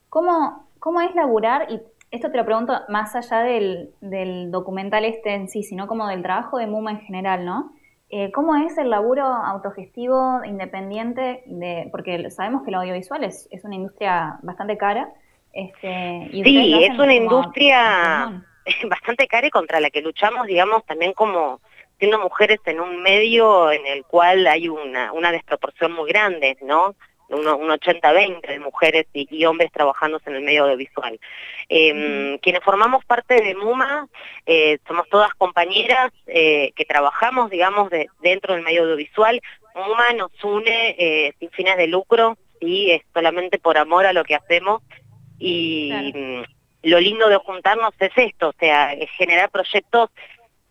¿cómo, 0.08 0.68
¿Cómo 0.78 1.00
es 1.00 1.14
laburar? 1.14 1.70
Y 1.70 1.80
esto 2.10 2.30
te 2.30 2.36
lo 2.38 2.44
pregunto 2.44 2.72
más 2.88 3.14
allá 3.14 3.40
del, 3.40 3.90
del 4.00 4.50
documental 4.50 5.04
este 5.04 5.34
en 5.34 5.48
sí, 5.48 5.62
sino 5.62 5.86
como 5.86 6.06
del 6.08 6.22
trabajo 6.22 6.58
de 6.58 6.66
MUMA 6.66 6.92
en 6.92 7.00
general, 7.00 7.44
¿no? 7.44 7.72
Eh, 8.10 8.32
¿Cómo 8.32 8.56
es 8.56 8.78
el 8.78 8.88
laburo 8.88 9.24
autogestivo, 9.24 10.42
independiente? 10.44 11.42
De, 11.44 11.88
porque 11.90 12.30
sabemos 12.30 12.62
que 12.62 12.70
el 12.70 12.76
audiovisual 12.76 13.22
es, 13.24 13.48
es 13.50 13.64
una 13.64 13.74
industria 13.74 14.38
bastante 14.42 14.78
cara. 14.78 15.12
Este, 15.52 16.28
sí, 16.32 16.84
es 16.84 16.98
una 16.98 17.14
industria 17.14 18.42
bastante 18.88 19.26
cara 19.26 19.46
y 19.48 19.50
contra 19.50 19.80
la 19.80 19.90
que 19.90 20.00
luchamos, 20.00 20.46
digamos, 20.46 20.84
también 20.86 21.12
como 21.12 21.60
siendo 21.98 22.18
mujeres 22.18 22.60
en 22.64 22.80
un 22.80 23.02
medio 23.02 23.70
en 23.72 23.84
el 23.86 24.04
cual 24.04 24.46
hay 24.46 24.68
una, 24.68 25.12
una 25.12 25.32
desproporción 25.32 25.92
muy 25.92 26.08
grande, 26.08 26.56
¿no? 26.62 26.94
Un, 27.28 27.46
un 27.46 27.68
80-20 27.68 28.46
de 28.46 28.58
mujeres 28.58 29.06
y, 29.12 29.44
hombres 29.44 29.70
trabajando 29.70 30.18
en 30.24 30.34
el 30.34 30.42
medio 30.42 30.64
audiovisual. 30.64 31.20
Em, 31.68 32.38
quienes 32.38 32.64
formamos 32.64 33.04
parte 33.04 33.42
de 33.42 33.54
MUMA 33.54 34.08
eh, 34.46 34.78
somos 34.88 35.06
todas 35.10 35.34
compañeras 35.34 36.10
eh, 36.26 36.72
que 36.74 36.86
trabajamos, 36.86 37.50
digamos, 37.50 37.90
de, 37.90 38.08
dentro 38.22 38.54
del 38.54 38.64
medio 38.64 38.84
audiovisual. 38.84 39.40
MUMA 39.74 40.12
nos 40.14 40.32
une 40.42 40.96
eh, 40.98 41.34
sin 41.38 41.50
fines 41.50 41.76
de 41.76 41.86
lucro, 41.86 42.38
y 42.60 42.90
es 42.90 43.02
solamente 43.12 43.58
por 43.58 43.78
amor 43.78 44.06
a 44.06 44.12
lo 44.12 44.24
que 44.24 44.34
hacemos 44.34 44.82
y 45.38 46.12
mm, 46.14 46.42
lo 46.88 47.00
lindo 47.00 47.28
de 47.28 47.36
juntarnos 47.36 47.94
es 47.98 48.12
esto, 48.16 48.48
o 48.48 48.54
sea, 48.58 48.92
es 48.92 49.10
generar 49.10 49.50
proyectos 49.50 50.10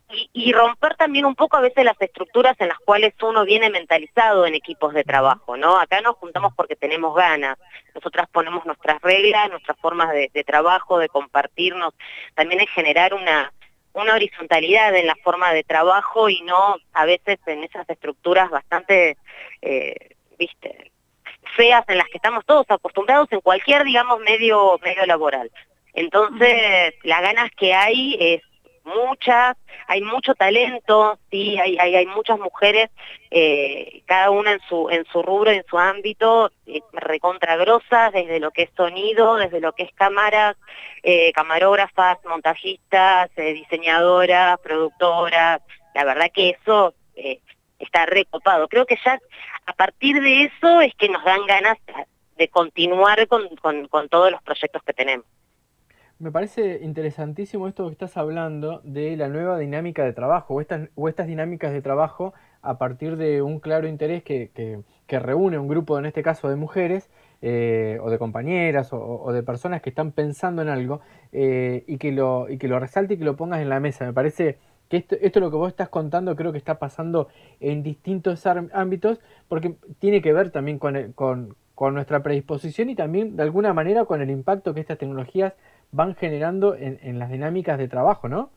y, 0.10 0.54
romper 0.54 0.96
también 0.96 1.26
un 1.26 1.36
poco 1.36 1.58
a 1.58 1.62
veces 1.62 1.84
las 1.84 2.00
estructuras 2.00 2.56
en 2.60 2.70
las 2.70 2.80
cuales 2.80 3.14
uno 3.22 3.44
viene 3.44 3.70
mentalizado 3.70 4.46
en 4.46 4.56
equipos 4.56 4.94
de 4.94 5.04
trabajo, 5.04 5.58
¿no? 5.58 5.80
Acá 5.80 6.00
nos 6.02 6.16
juntamos 6.16 6.54
porque 6.56 6.76
tenemos 6.76 7.14
ganas, 7.14 7.58
nosotras 7.94 8.28
ponemos 8.32 8.66
nuestras 8.66 9.02
reglas, 9.02 9.50
nuestras 9.50 9.78
formas 9.80 10.12
de, 10.12 10.44
trabajo, 10.46 10.98
de 11.00 11.10
compartirnos, 11.10 11.94
también 12.36 12.62
es 12.62 12.70
generar 12.70 13.14
una, 13.14 13.52
una 13.94 14.14
horizontalidad 14.14 14.96
en 14.96 15.08
la 15.08 15.16
forma 15.16 15.52
de 15.52 15.64
trabajo 15.64 16.30
y 16.30 16.42
no 16.42 16.78
a 16.94 17.06
veces 17.06 17.40
en 17.46 17.66
esas 17.66 17.90
estructuras 17.90 18.50
bastante, 18.50 19.18
eh, 19.62 20.16
viste, 20.40 20.92
feas 21.58 21.84
en 21.90 21.98
las 21.98 22.08
que 22.08 22.18
estamos 22.18 22.46
todos 22.46 22.66
acostumbrados 22.70 23.28
en 23.32 23.42
cualquier, 23.42 23.84
digamos, 23.84 24.20
medio, 24.22 24.80
medio 24.84 25.06
laboral. 25.06 25.52
Entonces, 25.94 26.94
las 27.04 27.22
ganas 27.22 27.50
que 27.58 27.74
hay 27.74 28.16
es 28.20 28.42
muchas, 28.88 29.58
hay 29.88 30.02
mucho 30.02 30.34
talento, 30.34 31.20
sí, 31.30 31.58
hay, 31.60 31.78
hay, 31.78 31.96
hay 31.96 32.06
muchas 32.08 32.40
mujeres, 32.40 32.90
eh, 33.30 34.02
cada 34.06 34.32
una 34.32 34.54
en 34.54 34.60
su, 34.68 34.90
en 34.90 35.06
su 35.12 35.22
rubro, 35.22 35.52
en 35.52 35.64
su 35.70 35.78
ámbito, 35.78 36.52
eh, 36.66 36.82
recontragrosas, 36.94 38.14
desde 38.14 38.40
lo 38.40 38.52
que 38.52 38.64
es 38.64 38.70
sonido, 38.76 39.36
desde 39.36 39.60
lo 39.60 39.74
que 39.74 39.84
es 39.84 39.94
cámaras, 39.94 40.56
eh, 41.04 41.32
camarógrafas, 41.34 42.18
montajistas, 42.26 43.30
eh, 43.36 43.54
diseñadoras, 43.54 44.60
productoras, 44.60 45.62
la 45.94 46.06
verdad 46.06 46.32
que 46.34 46.52
eso 46.52 46.94
está 47.80 48.06
recopado. 48.06 48.68
Creo 48.68 48.86
que 48.86 48.98
ya 49.04 49.20
a 49.66 49.74
partir 49.74 50.22
de 50.22 50.44
eso 50.44 50.82
es 50.82 50.94
que 50.96 51.10
nos 51.10 51.24
dan 51.24 51.46
ganas 51.46 51.78
de 52.38 52.48
continuar 52.48 53.28
con, 53.28 53.48
con 53.58 54.10
todos 54.10 54.32
los 54.32 54.42
proyectos 54.44 54.82
que 54.84 54.94
tenemos. 54.94 55.26
Me 56.20 56.32
parece 56.32 56.80
interesantísimo 56.82 57.68
esto 57.68 57.86
que 57.86 57.92
estás 57.92 58.18
hablando 58.18 58.82
de 58.84 59.16
la 59.16 59.28
nueva 59.28 59.60
dinámica 59.60 60.04
de 60.04 60.14
trabajo 60.14 60.56
o 60.56 60.62
estas, 60.62 60.90
o 60.96 61.10
estas 61.10 61.28
dinámicas 61.28 61.72
de 61.72 61.84
trabajo 61.84 62.34
a 62.64 62.80
partir 62.80 63.18
de 63.18 63.44
un 63.44 63.60
claro 63.60 63.88
interés 63.88 64.24
que, 64.24 64.50
que, 65.06 65.20
reúne 65.20 65.60
un 65.60 65.68
grupo, 65.68 66.00
en 66.00 66.08
este 66.08 66.24
caso 66.24 66.50
de 66.50 66.56
mujeres 66.56 67.12
eh, 67.44 68.00
o 68.02 68.10
de 68.10 68.18
compañeras 68.18 68.90
o, 68.94 69.32
de 69.32 69.44
personas 69.44 69.84
que 69.84 69.92
están 69.92 70.12
pensando 70.12 70.64
en 70.64 70.70
algo 70.70 71.02
eh, 71.34 71.84
y, 71.86 72.00
que 72.00 72.12
lo, 72.12 72.50
y 72.50 72.58
que 72.58 72.68
lo 72.68 72.80
resalte 72.80 73.14
y 73.14 73.18
que 73.20 73.24
lo 73.24 73.36
pongas 73.36 73.62
en 73.62 73.70
la 73.70 73.80
mesa. 73.80 74.04
Me 74.04 74.14
parece 74.14 74.58
que 74.90 74.98
esto, 74.98 75.16
esto 75.22 75.40
lo 75.40 75.52
que 75.52 75.58
vos 75.58 75.70
estás 75.70 75.90
contando 75.90 76.36
creo 76.36 76.52
que 76.52 76.58
está 76.58 76.80
pasando 76.80 77.28
en 77.60 77.84
distintos 77.84 78.44
ámbitos 78.48 79.20
porque 79.48 79.76
tiene 80.00 80.24
que 80.24 80.34
ver 80.34 80.50
también 80.50 80.80
con, 80.80 81.14
con, 81.14 81.56
con 81.76 81.94
nuestra 81.94 82.24
predisposición 82.24 82.90
y 82.90 82.96
también 82.96 83.36
de 83.36 83.44
alguna 83.44 83.72
manera 83.72 84.06
con 84.06 84.20
el 84.24 84.32
impacto 84.32 84.74
que 84.74 84.80
estas 84.80 84.98
tecnologías 84.98 85.54
van 85.92 86.16
generando 86.16 86.76
en, 86.76 87.20
las 87.20 87.30
dinámicas 87.30 87.78
de 87.78 87.88
trabajo, 87.88 88.28
¿no? 88.28 88.52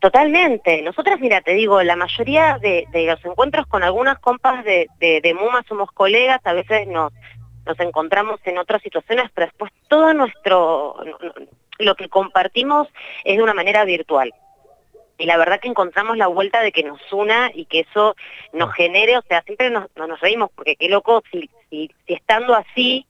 Totalmente. 0.00 0.82
Nosotras, 0.82 1.18
mira, 1.20 1.40
te 1.40 1.54
digo, 1.54 1.82
la 1.82 1.96
mayoría 1.96 2.58
de, 2.58 2.86
los 2.92 3.24
encuentros 3.24 3.66
con 3.66 3.82
algunas 3.82 4.18
compas 4.18 4.64
de, 4.64 4.88
de, 5.00 5.34
MUMA 5.34 5.64
somos 5.68 5.90
colegas, 5.92 6.40
a 6.44 6.52
veces 6.52 6.86
nos, 6.86 7.12
nos 7.66 7.78
encontramos 7.80 8.40
en 8.44 8.58
otras 8.58 8.82
situaciones, 8.82 9.30
pero 9.34 9.46
después 9.46 9.72
todo 9.88 10.12
nuestro, 10.14 10.96
lo 11.78 11.94
que 11.94 12.08
compartimos 12.08 12.88
es 13.24 13.36
de 13.36 13.42
una 13.42 13.54
manera 13.54 13.84
virtual. 13.84 14.32
Y 15.18 15.26
la 15.26 15.36
verdad 15.36 15.58
que 15.58 15.68
encontramos 15.68 16.16
la 16.16 16.28
vuelta 16.28 16.60
de 16.62 16.70
que 16.70 16.84
nos 16.84 17.00
una 17.12 17.50
y 17.52 17.64
que 17.64 17.80
eso 17.80 18.14
nos 18.52 18.72
genere, 18.74 19.18
o 19.18 19.22
sea, 19.22 19.42
siempre 19.42 19.68
nos, 19.68 19.88
nos 19.96 20.20
reímos, 20.20 20.50
porque 20.54 20.76
qué 20.76 20.88
loco 20.88 21.24
si, 21.32 21.50
si, 21.68 21.90
si 22.06 22.14
estando 22.14 22.54
así 22.54 23.04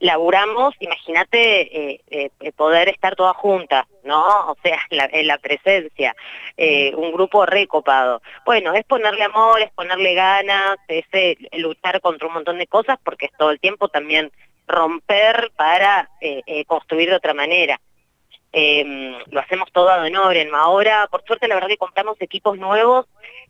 laburamos, 0.00 0.74
imagínate 0.80 1.92
eh, 1.94 2.00
eh, 2.10 2.52
poder 2.52 2.88
estar 2.88 3.16
todas 3.16 3.36
juntas, 3.36 3.86
¿no? 4.04 4.24
O 4.50 4.56
sea, 4.62 4.78
en 4.90 5.26
la 5.26 5.38
presencia, 5.38 6.14
eh, 6.56 6.94
un 6.94 7.12
grupo 7.12 7.46
recopado. 7.46 8.22
Bueno, 8.44 8.74
es 8.74 8.84
ponerle 8.84 9.24
amor, 9.24 9.60
es 9.60 9.70
ponerle 9.72 10.14
ganas, 10.14 10.76
es 10.88 11.04
luchar 11.52 12.00
contra 12.00 12.28
un 12.28 12.34
montón 12.34 12.58
de 12.58 12.66
cosas 12.66 12.98
porque 13.02 13.26
es 13.26 13.32
todo 13.38 13.50
el 13.50 13.60
tiempo 13.60 13.88
también 13.88 14.30
romper 14.66 15.50
para 15.56 16.10
construir 16.66 17.08
de 17.08 17.16
otra 17.16 17.34
manera. 17.34 17.80
Em, 18.50 19.14
lo 19.30 19.40
hacemos 19.40 19.70
todo 19.72 19.90
a 19.90 19.98
Donoren. 19.98 20.54
Ahora, 20.54 21.06
por 21.10 21.22
suerte, 21.24 21.48
la 21.48 21.54
verdad 21.54 21.68
que 21.68 21.76
compramos 21.76 22.16
equipos 22.20 22.58
nuevos, 22.58 23.06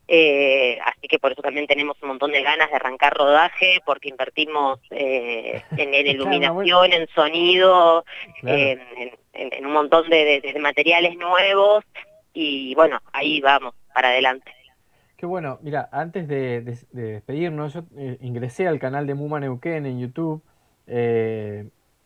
eh, 0.09 0.79
así 0.85 1.07
que 1.07 1.19
por 1.19 1.33
eso 1.33 1.43
también 1.43 1.67
tenemos 1.67 1.97
un 2.03 2.09
montón 2.09 2.33
de 2.33 2.43
ganas 2.43 2.69
de 2.71 2.77
arrancar 2.77 3.15
rodaje, 3.15 3.81
porque 3.87 4.09
invertimos 4.09 4.81
eh, 4.91 5.63
en, 5.77 5.95
iluminación, 6.07 6.93
en 6.93 7.09
sonido, 7.15 8.05
en, 8.43 8.81
un 9.65 9.73
montón 9.73 10.09
de, 10.11 10.57
materiales 10.61 11.17
nuevos, 11.17 11.85
y 12.33 12.75
bueno, 12.75 13.01
ahí 13.13 13.41
vamos, 13.41 13.75
para 13.95 14.09
adelante. 14.09 14.53
Qué 15.17 15.27
bueno, 15.27 15.59
mira, 15.63 15.89
antes 15.93 16.27
de, 16.27 16.61
despedirnos, 16.91 17.75
yo 17.75 17.83
eh, 17.97 18.19
ingresé 18.21 18.67
al 18.67 18.81
canal 18.81 19.07
de 19.07 19.15
Muma 19.15 19.39
Neuquén 19.39 19.87
en 19.87 20.01
YouTube, 20.01 20.43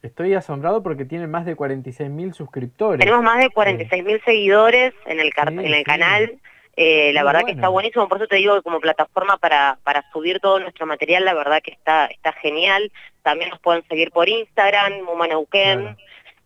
Estoy 0.02 0.34
asombrado 0.34 0.82
porque 0.82 1.04
tiene 1.04 1.28
más 1.28 1.46
de 1.46 1.56
46.000 1.56 2.32
suscriptores. 2.32 2.98
Tenemos 2.98 3.22
más 3.22 3.38
de 3.38 3.50
46.000 3.50 4.24
seguidores 4.24 4.92
en 5.06 5.20
el, 5.20 5.32
en 5.36 5.74
el 5.74 5.84
canal. 5.84 6.40
Eh, 6.74 7.12
la 7.12 7.22
verdad 7.22 7.42
que 7.44 7.52
está 7.52 7.68
buenísimo, 7.68 8.08
por 8.08 8.16
eso 8.16 8.26
te 8.26 8.36
digo 8.36 8.56
que 8.56 8.62
como 8.62 8.80
plataforma 8.80 9.36
para, 9.36 9.78
para 9.84 10.10
subir 10.10 10.40
todo 10.40 10.58
nuestro 10.58 10.86
material, 10.86 11.24
la 11.24 11.34
verdad 11.34 11.60
que 11.62 11.70
está, 11.70 12.06
está 12.06 12.32
genial. 12.32 12.90
También 13.22 13.50
nos 13.50 13.60
pueden 13.60 13.84
seguir 13.88 14.10
por 14.10 14.28
Instagram, 14.28 15.02
Mumaneuquén. 15.04 15.96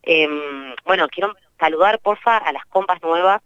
Em, 0.03 0.75
bueno, 0.85 1.09
quiero 1.09 1.35
saludar, 1.59 1.99
porfa, 2.01 2.37
a 2.37 2.53
las 2.53 2.65
compas 2.67 3.01
nuevas, 3.03 3.41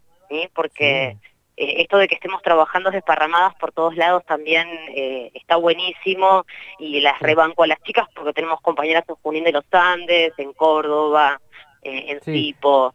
porque... 0.54 1.16
Eh, 1.60 1.82
esto 1.82 1.98
de 1.98 2.08
que 2.08 2.14
estemos 2.14 2.40
trabajando 2.40 2.90
desparramadas 2.90 3.54
por 3.56 3.70
todos 3.70 3.94
lados 3.94 4.24
también 4.24 4.66
eh, 4.96 5.30
está 5.34 5.56
buenísimo 5.56 6.46
y 6.78 7.02
las 7.02 7.20
rebanco 7.20 7.64
a 7.64 7.66
las 7.66 7.82
chicas 7.82 8.08
porque 8.14 8.32
tenemos 8.32 8.62
compañeras 8.62 9.04
en 9.06 9.14
Junín 9.16 9.44
de 9.44 9.52
los 9.52 9.64
Andes, 9.70 10.32
en 10.38 10.54
Córdoba, 10.54 11.38
eh, 11.82 12.12
en 12.12 12.20
Cipo. 12.22 12.94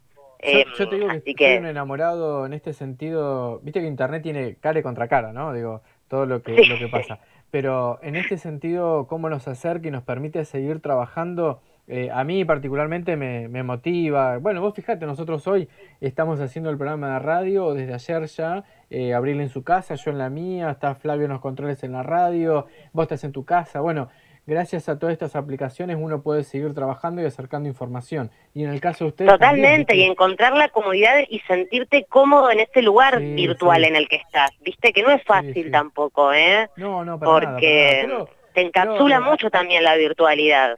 Yo, 0.76 0.88
te 0.88 0.96
digo 0.96 1.08
que, 1.36 1.58
un 1.58 1.66
enamorado 1.66 2.44
en 2.44 2.54
este 2.54 2.72
sentido, 2.72 3.60
viste 3.62 3.80
que 3.80 3.86
internet 3.86 4.24
tiene 4.24 4.56
cara 4.56 4.82
contra 4.82 5.06
cara, 5.06 5.32
¿no? 5.32 5.52
Digo, 5.52 5.82
todo 6.08 6.26
lo 6.26 6.42
que, 6.42 6.56
lo 6.66 6.76
que 6.76 6.88
pasa. 6.88 7.20
Pero 7.52 8.00
en 8.02 8.16
este 8.16 8.36
sentido, 8.36 9.06
cómo 9.06 9.28
nos 9.28 9.46
acerca 9.46 9.86
y 9.86 9.92
nos 9.92 10.02
permite 10.02 10.44
seguir 10.44 10.80
trabajando 10.80 11.62
eh, 11.88 12.10
a 12.12 12.24
mí 12.24 12.44
particularmente 12.44 13.16
me, 13.16 13.62
motiva. 13.62 14.38
Bueno, 14.38 14.60
vos 14.60 14.74
fíjate, 14.74 15.06
nosotros 15.06 15.46
hoy 15.46 15.68
estamos 16.00 16.40
haciendo 16.40 16.68
el 16.70 16.76
programa 16.76 17.14
de 17.14 17.18
radio 17.20 17.74
desde 17.74 17.94
ayer 17.94 18.26
ya, 18.26 18.64
eh, 18.90 19.14
Abril 19.14 19.40
en 19.40 19.48
su 19.48 19.62
casa, 19.62 19.94
yo 19.94 20.10
en 20.10 20.18
la 20.18 20.28
mía, 20.28 20.70
está 20.70 20.94
Flavio 20.94 21.26
en 21.26 21.32
los 21.32 21.40
controles 21.40 21.82
en 21.84 21.92
la 21.92 22.02
radio, 22.02 22.66
vos 22.92 23.04
estás 23.04 23.22
en 23.22 23.32
tu 23.32 23.44
casa. 23.44 23.80
Bueno, 23.80 24.08
gracias 24.46 24.88
a 24.88 24.98
todas 24.98 25.12
estas 25.12 25.36
aplicaciones 25.36 25.96
uno 26.00 26.22
puede 26.22 26.42
seguir 26.42 26.74
trabajando 26.74 27.22
y 27.22 27.24
acercando 27.24 27.68
información. 27.68 28.32
Y 28.52 28.64
en 28.64 28.70
el 28.70 28.80
caso 28.80 29.04
de 29.04 29.08
ustedes... 29.10 29.30
Totalmente, 29.30 29.94
y 29.94 30.02
encontrar 30.02 30.56
la 30.56 30.68
comodidad 30.70 31.20
y 31.28 31.38
sentirte 31.40 32.04
cómodo 32.08 32.50
en 32.50 32.60
este 32.60 32.82
lugar 32.82 33.20
virtual 33.20 33.84
en 33.84 33.94
el 33.94 34.08
que 34.08 34.16
estás. 34.16 34.50
Viste 34.60 34.92
que 34.92 35.02
no 35.02 35.10
es 35.10 35.22
fácil 35.22 35.70
tampoco, 35.70 36.32
¿eh? 36.32 36.68
No, 36.76 37.04
no, 37.04 37.18
Porque 37.20 38.08
te 38.54 38.62
encapsula 38.62 39.20
mucho 39.20 39.50
también 39.50 39.84
la 39.84 39.96
virtualidad. 39.96 40.76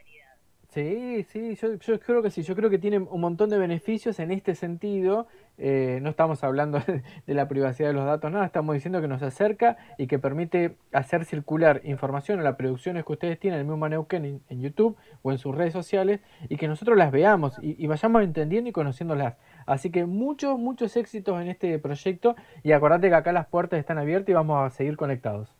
Sí, 0.68 1.24
sí, 1.30 1.54
yo, 1.54 1.76
yo, 1.76 1.98
creo 1.98 2.22
que 2.22 2.30
sí, 2.30 2.42
yo 2.42 2.54
creo 2.54 2.68
que 2.68 2.78
tiene 2.78 2.98
un 2.98 3.20
montón 3.22 3.48
de 3.48 3.56
beneficios 3.56 4.18
en 4.20 4.30
este 4.30 4.54
sentido. 4.54 5.26
Eh, 5.56 5.98
no 6.02 6.10
estamos 6.10 6.44
hablando 6.44 6.78
de 7.26 7.34
la 7.34 7.48
privacidad 7.48 7.88
de 7.88 7.94
los 7.94 8.04
datos, 8.04 8.30
nada, 8.30 8.44
estamos 8.44 8.74
diciendo 8.74 9.00
que 9.00 9.08
nos 9.08 9.22
acerca 9.22 9.78
y 9.96 10.06
que 10.06 10.18
permite 10.18 10.76
hacer 10.92 11.24
circular 11.24 11.80
información 11.84 12.38
a 12.38 12.42
las 12.42 12.56
producciones 12.56 13.06
que 13.06 13.12
ustedes 13.12 13.40
tienen 13.40 13.60
en 13.60 13.66
el 13.66 13.72
mismo 13.72 13.88
Neuquén 13.88 14.42
en, 14.46 14.60
YouTube 14.60 14.96
o 15.22 15.32
en 15.32 15.38
sus 15.38 15.54
redes 15.54 15.72
sociales 15.72 16.20
y 16.50 16.56
que 16.58 16.68
nosotros 16.68 16.98
las 16.98 17.12
veamos 17.12 17.58
y, 17.62 17.82
y, 17.82 17.86
vayamos 17.86 18.22
entendiendo 18.22 18.68
y 18.68 18.72
conociéndolas. 18.72 19.36
Así 19.64 19.90
que 19.90 20.04
muchos, 20.04 20.58
muchos 20.58 20.96
éxitos 20.98 21.40
en 21.40 21.48
este 21.48 21.78
proyecto 21.78 22.36
y 22.62 22.72
acordate 22.72 23.08
que 23.08 23.14
acá 23.14 23.32
las 23.32 23.46
puertas 23.46 23.80
están 23.80 23.98
abiertas 23.98 24.28
y 24.28 24.34
vamos 24.34 24.66
a 24.66 24.70
seguir 24.70 24.98
conectados. 24.98 25.57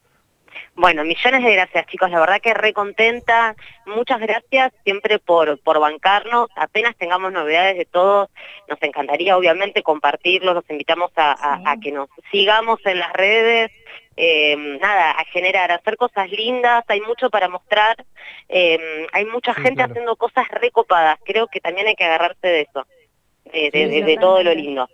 Bueno, 0.75 1.03
millones 1.03 1.43
de 1.43 1.53
gracias 1.55 1.87
chicos, 1.87 2.11
la 2.11 2.21
verdad 2.21 2.41
que 2.41 2.55
re 2.55 2.73
contenta, 2.73 3.57
muchas 3.87 4.21
gracias 4.21 4.73
siempre 4.85 5.19
por, 5.19 5.59
por 5.61 5.81
bancarnos, 5.81 6.49
apenas 6.55 6.97
tengamos 6.97 7.33
novedades 7.33 7.77
de 7.77 7.85
todos, 7.85 8.29
nos 8.69 8.81
encantaría 8.83 9.37
obviamente 9.37 9.83
compartirlos, 9.83 10.55
los 10.55 10.71
invitamos 10.71 11.11
a, 11.17 11.77
que 11.83 11.91
nos 11.91 12.09
sigamos 12.31 12.79
en 12.85 12.99
las 13.00 13.12
redes, 13.12 13.73
em, 14.17 14.79
nada, 14.79 15.11
a 15.12 15.25
generar, 15.25 15.73
a 15.73 15.77
hacer 15.77 15.97
cosas 15.97 16.31
lindas, 16.31 16.85
hay 16.87 17.00
mucho 17.00 17.29
para 17.29 17.49
mostrar, 17.49 17.97
em, 18.49 19.07
hay 19.12 19.25
mucha 19.25 19.55
gente 19.55 19.83
haciendo 19.83 20.15
cosas 20.15 20.47
recopadas, 20.49 21.19
creo 21.25 21.49
que 21.49 21.61
también 21.61 21.88
hay 21.88 21.97
que 21.97 22.05
agarrarse 22.05 22.47
de 22.47 22.61
eso, 22.61 22.87
de, 23.53 24.17
todo 24.21 24.43
lo 24.45 24.55
lindo. 24.55 24.88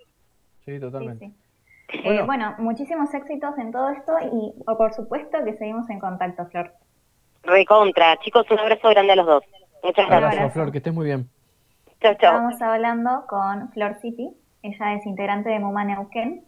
Sí, 0.64 0.80
totalmente. 0.80 1.43
Eh, 1.88 2.22
bueno. 2.24 2.54
muchísimos 2.58 3.12
éxitos 3.12 3.56
en 3.58 3.70
todo 3.70 3.90
esto 3.90 4.12
y 4.32 4.54
por 4.64 4.92
supuesto 4.94 5.38
que 5.44 5.54
seguimos 5.54 5.88
en 5.90 6.00
contacto, 6.00 6.46
Flor. 6.46 6.72
Recontra. 7.42 8.16
Chicos, 8.18 8.50
un 8.50 8.58
abrazo 8.58 8.88
grande 8.90 9.12
a 9.12 9.16
los 9.16 9.26
dos. 9.26 9.44
Muchas 9.82 10.06
gracias. 10.06 10.32
Abrazo, 10.32 10.50
Flor, 10.50 10.72
que 10.72 10.78
estés 10.78 10.94
muy 10.94 11.06
bien. 11.06 11.28
Chao, 12.00 12.14
chao. 12.14 12.34
Estamos 12.34 12.62
hablando 12.62 13.24
con 13.28 13.70
Flor 13.72 13.96
City. 14.00 14.30
Ella 14.62 14.94
es 14.94 15.04
integrante 15.06 15.50
de 15.50 15.58
Muma 15.58 15.84
Neuquén 15.84 16.44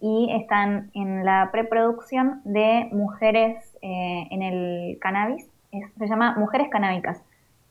y 0.00 0.30
están 0.32 0.90
en 0.94 1.24
la 1.24 1.50
preproducción 1.52 2.40
de 2.44 2.88
Mujeres 2.92 3.76
eh, 3.82 4.26
en 4.30 4.42
el 4.42 4.98
Cannabis. 5.00 5.46
se 5.70 6.06
llama 6.06 6.34
Mujeres 6.38 6.68
Canábicas. 6.70 7.22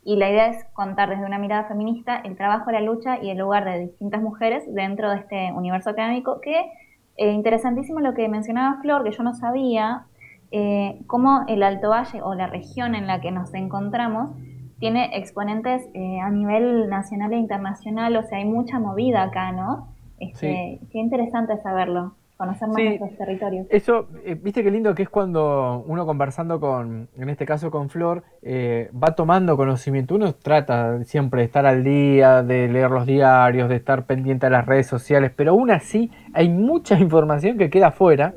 Y 0.03 0.15
la 0.15 0.29
idea 0.29 0.47
es 0.47 0.63
contar 0.74 1.09
desde 1.09 1.25
una 1.25 1.38
mirada 1.38 1.65
feminista 1.65 2.21
el 2.24 2.38
trabajo, 2.38 2.71
la 2.71 2.79
lucha 2.79 3.17
y 3.21 3.29
el 3.29 3.39
lugar 3.39 3.65
de 3.65 3.79
distintas 3.79 4.21
mujeres 4.21 4.63
dentro 4.74 5.09
de 5.09 5.17
este 5.17 5.51
universo 5.51 5.89
académico 5.89 6.39
que 6.41 6.71
eh, 7.17 7.31
interesantísimo 7.31 8.00
lo 8.00 8.13
que 8.13 8.29
mencionaba 8.29 8.79
Flor, 8.81 9.03
que 9.03 9.12
yo 9.12 9.24
no 9.24 9.33
sabía, 9.33 10.05
eh, 10.51 11.00
cómo 11.07 11.43
el 11.47 11.63
Alto 11.63 11.89
Valle 11.89 12.21
o 12.21 12.33
la 12.33 12.47
región 12.47 12.95
en 12.95 13.07
la 13.07 13.19
que 13.19 13.31
nos 13.31 13.53
encontramos 13.53 14.31
tiene 14.79 15.17
exponentes 15.17 15.83
eh, 15.93 16.19
a 16.19 16.29
nivel 16.29 16.88
nacional 16.89 17.33
e 17.33 17.38
internacional, 17.38 18.15
o 18.15 18.24
sea, 18.24 18.38
hay 18.38 18.45
mucha 18.45 18.79
movida 18.79 19.24
acá, 19.24 19.51
¿no? 19.51 19.88
Este, 20.19 20.79
Qué 20.91 21.00
interesante 21.00 21.57
saberlo, 21.57 22.15
conocer 22.38 22.67
más 22.67 22.77
esos 22.79 23.17
territorios. 23.17 23.67
Eso, 23.70 24.08
viste 24.41 24.63
qué 24.63 24.72
lindo 24.72 24.94
que 24.96 25.03
es 25.03 25.10
cuando 25.10 25.84
uno 25.88 26.06
conversando 26.06 26.60
con, 26.60 27.10
en 27.17 27.29
este 27.29 27.46
caso 27.46 27.72
con 27.72 27.89
Flor, 27.89 28.24
va 28.46 29.15
tomando 29.15 29.58
conocimiento. 29.58 30.15
Uno 30.15 30.34
trata 30.34 31.03
siempre 31.03 31.41
de 31.41 31.46
estar 31.46 31.65
al 31.65 31.84
día, 31.84 32.44
de 32.44 32.67
leer 32.67 32.91
los 32.91 33.06
diarios, 33.06 33.70
de 33.70 33.75
estar 33.75 34.06
pendiente 34.06 34.46
a 34.46 34.50
las 34.50 34.65
redes 34.65 34.88
sociales, 34.88 35.32
pero 35.36 35.51
aún 35.51 35.72
así 35.72 36.12
hay 36.34 36.50
mucha 36.50 37.00
información 37.00 37.58
que 37.58 37.70
queda 37.70 37.91
fuera. 37.91 38.34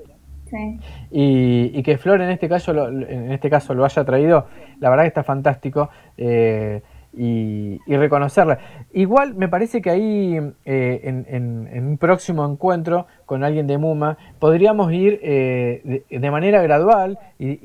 Y, 1.10 1.82
que 1.82 1.98
Flor 1.98 2.20
en 2.20 2.30
este 2.30 2.48
caso 2.48 2.72
lo, 2.72 2.88
en 2.88 3.32
este 3.32 3.50
caso 3.50 3.74
lo 3.74 3.84
haya 3.84 4.04
traído, 4.04 4.46
la 4.80 4.90
verdad 4.90 5.04
que 5.04 5.08
está 5.08 5.22
fantástico 5.22 5.90
eh, 6.16 6.82
y, 7.12 7.80
reconocerla. 7.86 8.58
Igual 8.92 9.34
me 9.34 9.48
parece 9.48 9.82
que 9.82 9.90
ahí 9.90 10.40
eh, 10.64 11.00
en, 11.02 11.86
un 11.88 11.98
próximo 11.98 12.46
encuentro 12.46 13.06
con 13.26 13.42
alguien 13.44 13.66
de 13.66 13.78
Muma 13.78 14.16
podríamos 14.38 14.92
ir 14.92 15.18
eh, 15.22 16.04
de, 16.08 16.30
manera 16.30 16.62
gradual 16.62 17.18
y, 17.38 17.58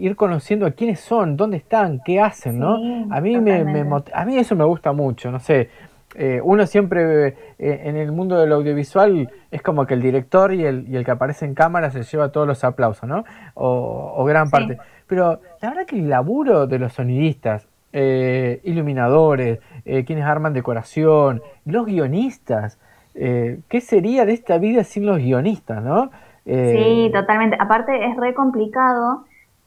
ir 0.00 0.16
conociendo 0.16 0.66
a 0.66 0.72
quiénes 0.72 1.00
son, 1.00 1.36
dónde 1.36 1.56
están, 1.56 2.00
qué 2.04 2.20
hacen, 2.20 2.58
¿no? 2.58 2.76
A 3.10 3.20
mí 3.20 3.38
me, 3.38 3.84
a 4.12 4.24
mí 4.24 4.38
eso 4.38 4.54
me 4.56 4.64
gusta 4.64 4.92
mucho, 4.92 5.30
no 5.30 5.40
sé. 5.40 5.68
Eh, 6.14 6.40
uno 6.44 6.66
siempre 6.66 7.54
en 7.58 7.96
el 7.96 8.12
mundo 8.12 8.38
del 8.38 8.52
audiovisual 8.52 9.30
es 9.50 9.62
como 9.62 9.86
que 9.86 9.94
el 9.94 10.02
director 10.02 10.52
y 10.52 10.66
el, 10.66 10.86
y 10.86 10.96
el, 10.96 11.06
que 11.06 11.10
aparece 11.10 11.46
en 11.46 11.54
cámara 11.54 11.90
se 11.90 12.02
lleva 12.02 12.30
todos 12.30 12.46
los 12.46 12.64
aplausos, 12.64 13.08
¿no? 13.08 13.24
O, 13.54 14.22
gran 14.26 14.50
parte. 14.50 14.78
Pero 15.06 15.40
la 15.60 15.70
verdad 15.70 15.86
que 15.86 15.96
el 15.96 16.10
laburo 16.10 16.66
de 16.66 16.78
los 16.78 16.92
sonidistas, 16.92 17.66
eh, 17.92 18.60
iluminadores, 18.64 19.60
quienes 19.84 20.24
arman 20.24 20.52
decoración, 20.52 21.42
los 21.64 21.86
guionistas, 21.86 22.78
¿qué 23.14 23.80
sería 23.80 24.24
de 24.24 24.32
esta 24.32 24.58
vida 24.58 24.84
sin 24.84 25.06
los 25.06 25.18
guionistas, 25.18 25.82
no? 25.82 26.10
sí, 26.44 27.10
totalmente. 27.12 27.56
Aparte 27.60 28.06
es 28.06 28.16
re 28.16 28.34
complicado 28.34 29.24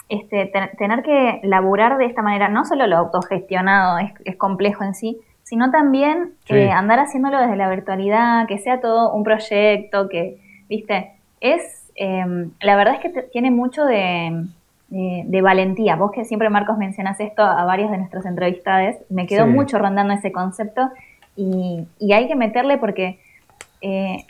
este, 0.10 0.52
tener 0.78 1.04
que 1.04 1.40
laburar 1.44 1.98
de 1.98 2.06
esta 2.06 2.22
manera, 2.22 2.48
no 2.48 2.66
solo 2.66 2.86
lo 2.88 2.98
autogestionado 2.98 3.98
es, 4.00 4.14
es 4.24 4.36
complejo 4.36 4.84
en 4.84 4.94
sí, 4.94 5.20
sino 5.44 5.72
también 5.72 6.34
eh, 6.50 6.72
andar 6.72 7.00
haciéndolo 7.00 7.40
desde 7.40 7.56
la 7.56 7.70
virtualidad, 7.70 8.48
que 8.48 8.58
sea 8.58 8.82
todo 8.82 9.14
un 9.14 9.24
proyecto, 9.24 10.10
que, 10.10 10.38
viste, 10.68 11.12
es, 11.40 11.92
em, 11.96 12.52
la 12.62 12.76
verdad 12.76 12.96
es 12.96 13.00
que 13.02 13.22
tiene 13.32 13.52
mucho 13.52 13.86
de, 13.86 14.46
valentía. 15.42 15.96
Vos 15.96 16.12
que 16.12 16.26
siempre, 16.26 16.50
Marcos, 16.50 16.78
mencionas 16.78 17.20
esto 17.20 17.42
a 17.44 17.66
varios 17.66 17.92
de 17.92 17.98
nuestros 17.98 18.26
entrevistados, 18.26 18.96
me 19.10 19.28
quedó 19.28 19.48
mucho 19.48 19.78
rondando 19.78 20.14
ese 20.14 20.32
concepto 20.32 20.92
y, 21.36 21.88
hay 22.14 22.28
que 22.28 22.36
meterle 22.36 22.78
porque 22.78 23.20
eh, 23.82 24.26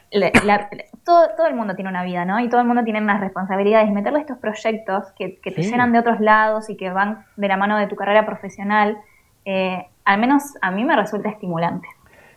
todo, 1.03 1.29
todo, 1.37 1.47
el 1.47 1.55
mundo 1.55 1.75
tiene 1.75 1.89
una 1.89 2.03
vida, 2.03 2.25
¿no? 2.25 2.39
Y 2.39 2.49
todo 2.49 2.61
el 2.61 2.67
mundo 2.67 2.83
tiene 2.83 2.99
unas 2.99 3.21
responsabilidades. 3.21 3.91
Meterle 3.91 4.19
estos 4.19 4.37
proyectos 4.37 5.11
que, 5.17 5.39
te 5.43 5.61
llenan 5.61 5.91
de 5.91 5.99
otros 5.99 6.19
lados 6.19 6.69
y 6.69 6.75
que 6.75 6.89
van 6.89 7.25
de 7.35 7.47
la 7.47 7.57
mano 7.57 7.77
de 7.77 7.87
tu 7.87 7.95
carrera 7.95 8.25
profesional, 8.25 8.97
eh, 9.45 9.85
al 10.03 10.19
menos 10.19 10.43
a 10.61 10.71
mí 10.71 10.83
me 10.83 10.95
resulta 10.95 11.29
estimulante. 11.29 11.87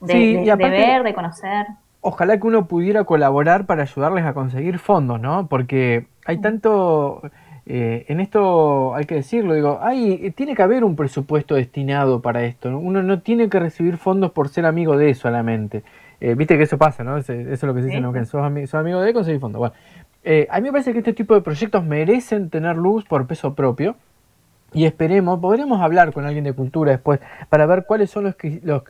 De, 0.00 0.54
ver, 0.56 1.02
de 1.02 1.14
conocer. 1.14 1.66
Ojalá 2.00 2.38
que 2.38 2.46
uno 2.46 2.66
pudiera 2.66 3.02
colaborar 3.04 3.66
para 3.66 3.82
ayudarles 3.82 4.24
a 4.24 4.32
conseguir 4.32 4.78
fondos, 4.78 5.20
¿no? 5.20 5.48
Porque 5.48 6.06
hay 6.24 6.40
tanto... 6.40 7.22
Eh, 7.70 8.06
en 8.08 8.20
esto 8.20 8.94
hay 8.94 9.04
que 9.04 9.16
decirlo, 9.16 9.52
digo, 9.52 9.78
hay, 9.82 10.30
tiene 10.30 10.54
que 10.54 10.62
haber 10.62 10.84
un 10.84 10.96
presupuesto 10.96 11.54
destinado 11.54 12.22
para 12.22 12.44
esto. 12.44 12.76
Uno 12.78 13.02
no 13.02 13.20
tiene 13.20 13.50
que 13.50 13.60
recibir 13.60 13.98
fondos 13.98 14.32
por 14.32 14.48
ser 14.48 14.64
amigo 14.64 14.96
de 14.96 15.14
solamente. 15.14 15.84
Eh, 16.20 16.34
Viste 16.34 16.56
que 16.56 16.62
eso 16.62 16.78
pasa, 16.78 17.04
¿no? 17.04 17.18
Eso, 17.18 17.34
es 17.34 17.62
lo 17.62 17.74
que 17.74 17.82
se 17.82 17.88
dice, 17.88 18.00
¿no? 18.00 18.14
Que 18.14 18.24
sos, 18.24 18.42
amigo 18.42 19.02
de 19.02 19.12
conseguir 19.12 19.38
fondos. 19.38 19.58
Bueno, 19.58 19.74
eh, 20.24 20.48
a 20.50 20.60
mí 20.60 20.64
me 20.64 20.72
parece 20.72 20.92
que 20.92 20.98
este 21.00 21.12
tipo 21.12 21.34
de 21.34 21.42
proyectos 21.42 21.84
merecen 21.84 22.48
tener 22.48 22.76
luz 22.76 23.04
por 23.04 23.26
peso 23.26 23.54
propio 23.54 23.96
y 24.72 24.86
esperemos, 24.86 25.38
podremos 25.38 25.82
hablar 25.82 26.14
con 26.14 26.24
alguien 26.24 26.44
de 26.44 26.54
cultura 26.54 26.92
después 26.92 27.20
para 27.50 27.66
ver 27.66 27.84
cuáles 27.86 28.10
son 28.10 28.24
los, 28.24 28.34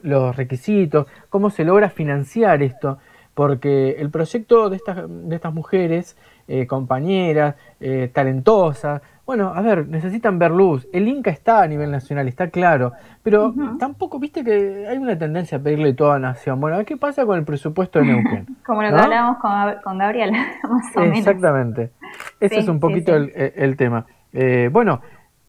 los, 0.02 0.36
requisitos, 0.36 1.08
cómo 1.30 1.50
se 1.50 1.64
logra 1.64 1.90
financiar 1.90 2.62
esto, 2.62 2.98
porque 3.34 3.96
el 3.98 4.10
proyecto 4.10 4.70
de 4.70 4.76
estas, 4.76 5.04
de 5.08 5.34
estas 5.34 5.52
mujeres, 5.52 6.16
eh, 6.48 6.66
compañeras, 6.66 7.54
eh, 7.78 8.10
talentosas, 8.12 9.02
bueno, 9.26 9.52
a 9.54 9.60
ver, 9.60 9.86
necesitan 9.86 10.38
ver 10.38 10.50
luz. 10.50 10.88
El 10.90 11.06
Inca 11.06 11.30
está 11.30 11.60
a 11.60 11.66
nivel 11.66 11.90
nacional, 11.90 12.26
está 12.28 12.48
claro, 12.48 12.94
pero 13.22 13.54
tampoco, 13.78 14.18
viste 14.18 14.42
que 14.42 14.86
hay 14.88 14.96
una 14.96 15.18
tendencia 15.18 15.58
a 15.58 15.60
pedirle 15.60 15.92
toda 15.92 16.18
nación. 16.18 16.58
Bueno, 16.58 16.82
¿qué 16.86 16.96
pasa 16.96 17.26
con 17.26 17.38
el 17.38 17.44
presupuesto 17.44 17.98
de 17.98 18.06
Neuquén? 18.06 18.46
Como 18.66 18.82
lo 18.82 18.88
que 18.88 18.94
hablábamos 18.94 19.36
con, 19.36 19.52
con 19.84 19.98
Gabriel, 19.98 20.32
más 20.62 20.96
o 20.96 21.02
Exactamente. 21.02 21.90
Ese 22.40 22.60
es 22.60 22.68
un 22.68 22.80
poquito 22.80 23.14
El, 23.14 23.30
el 23.34 23.76
tema. 23.76 24.06
Eh, 24.32 24.68
bueno, 24.72 25.00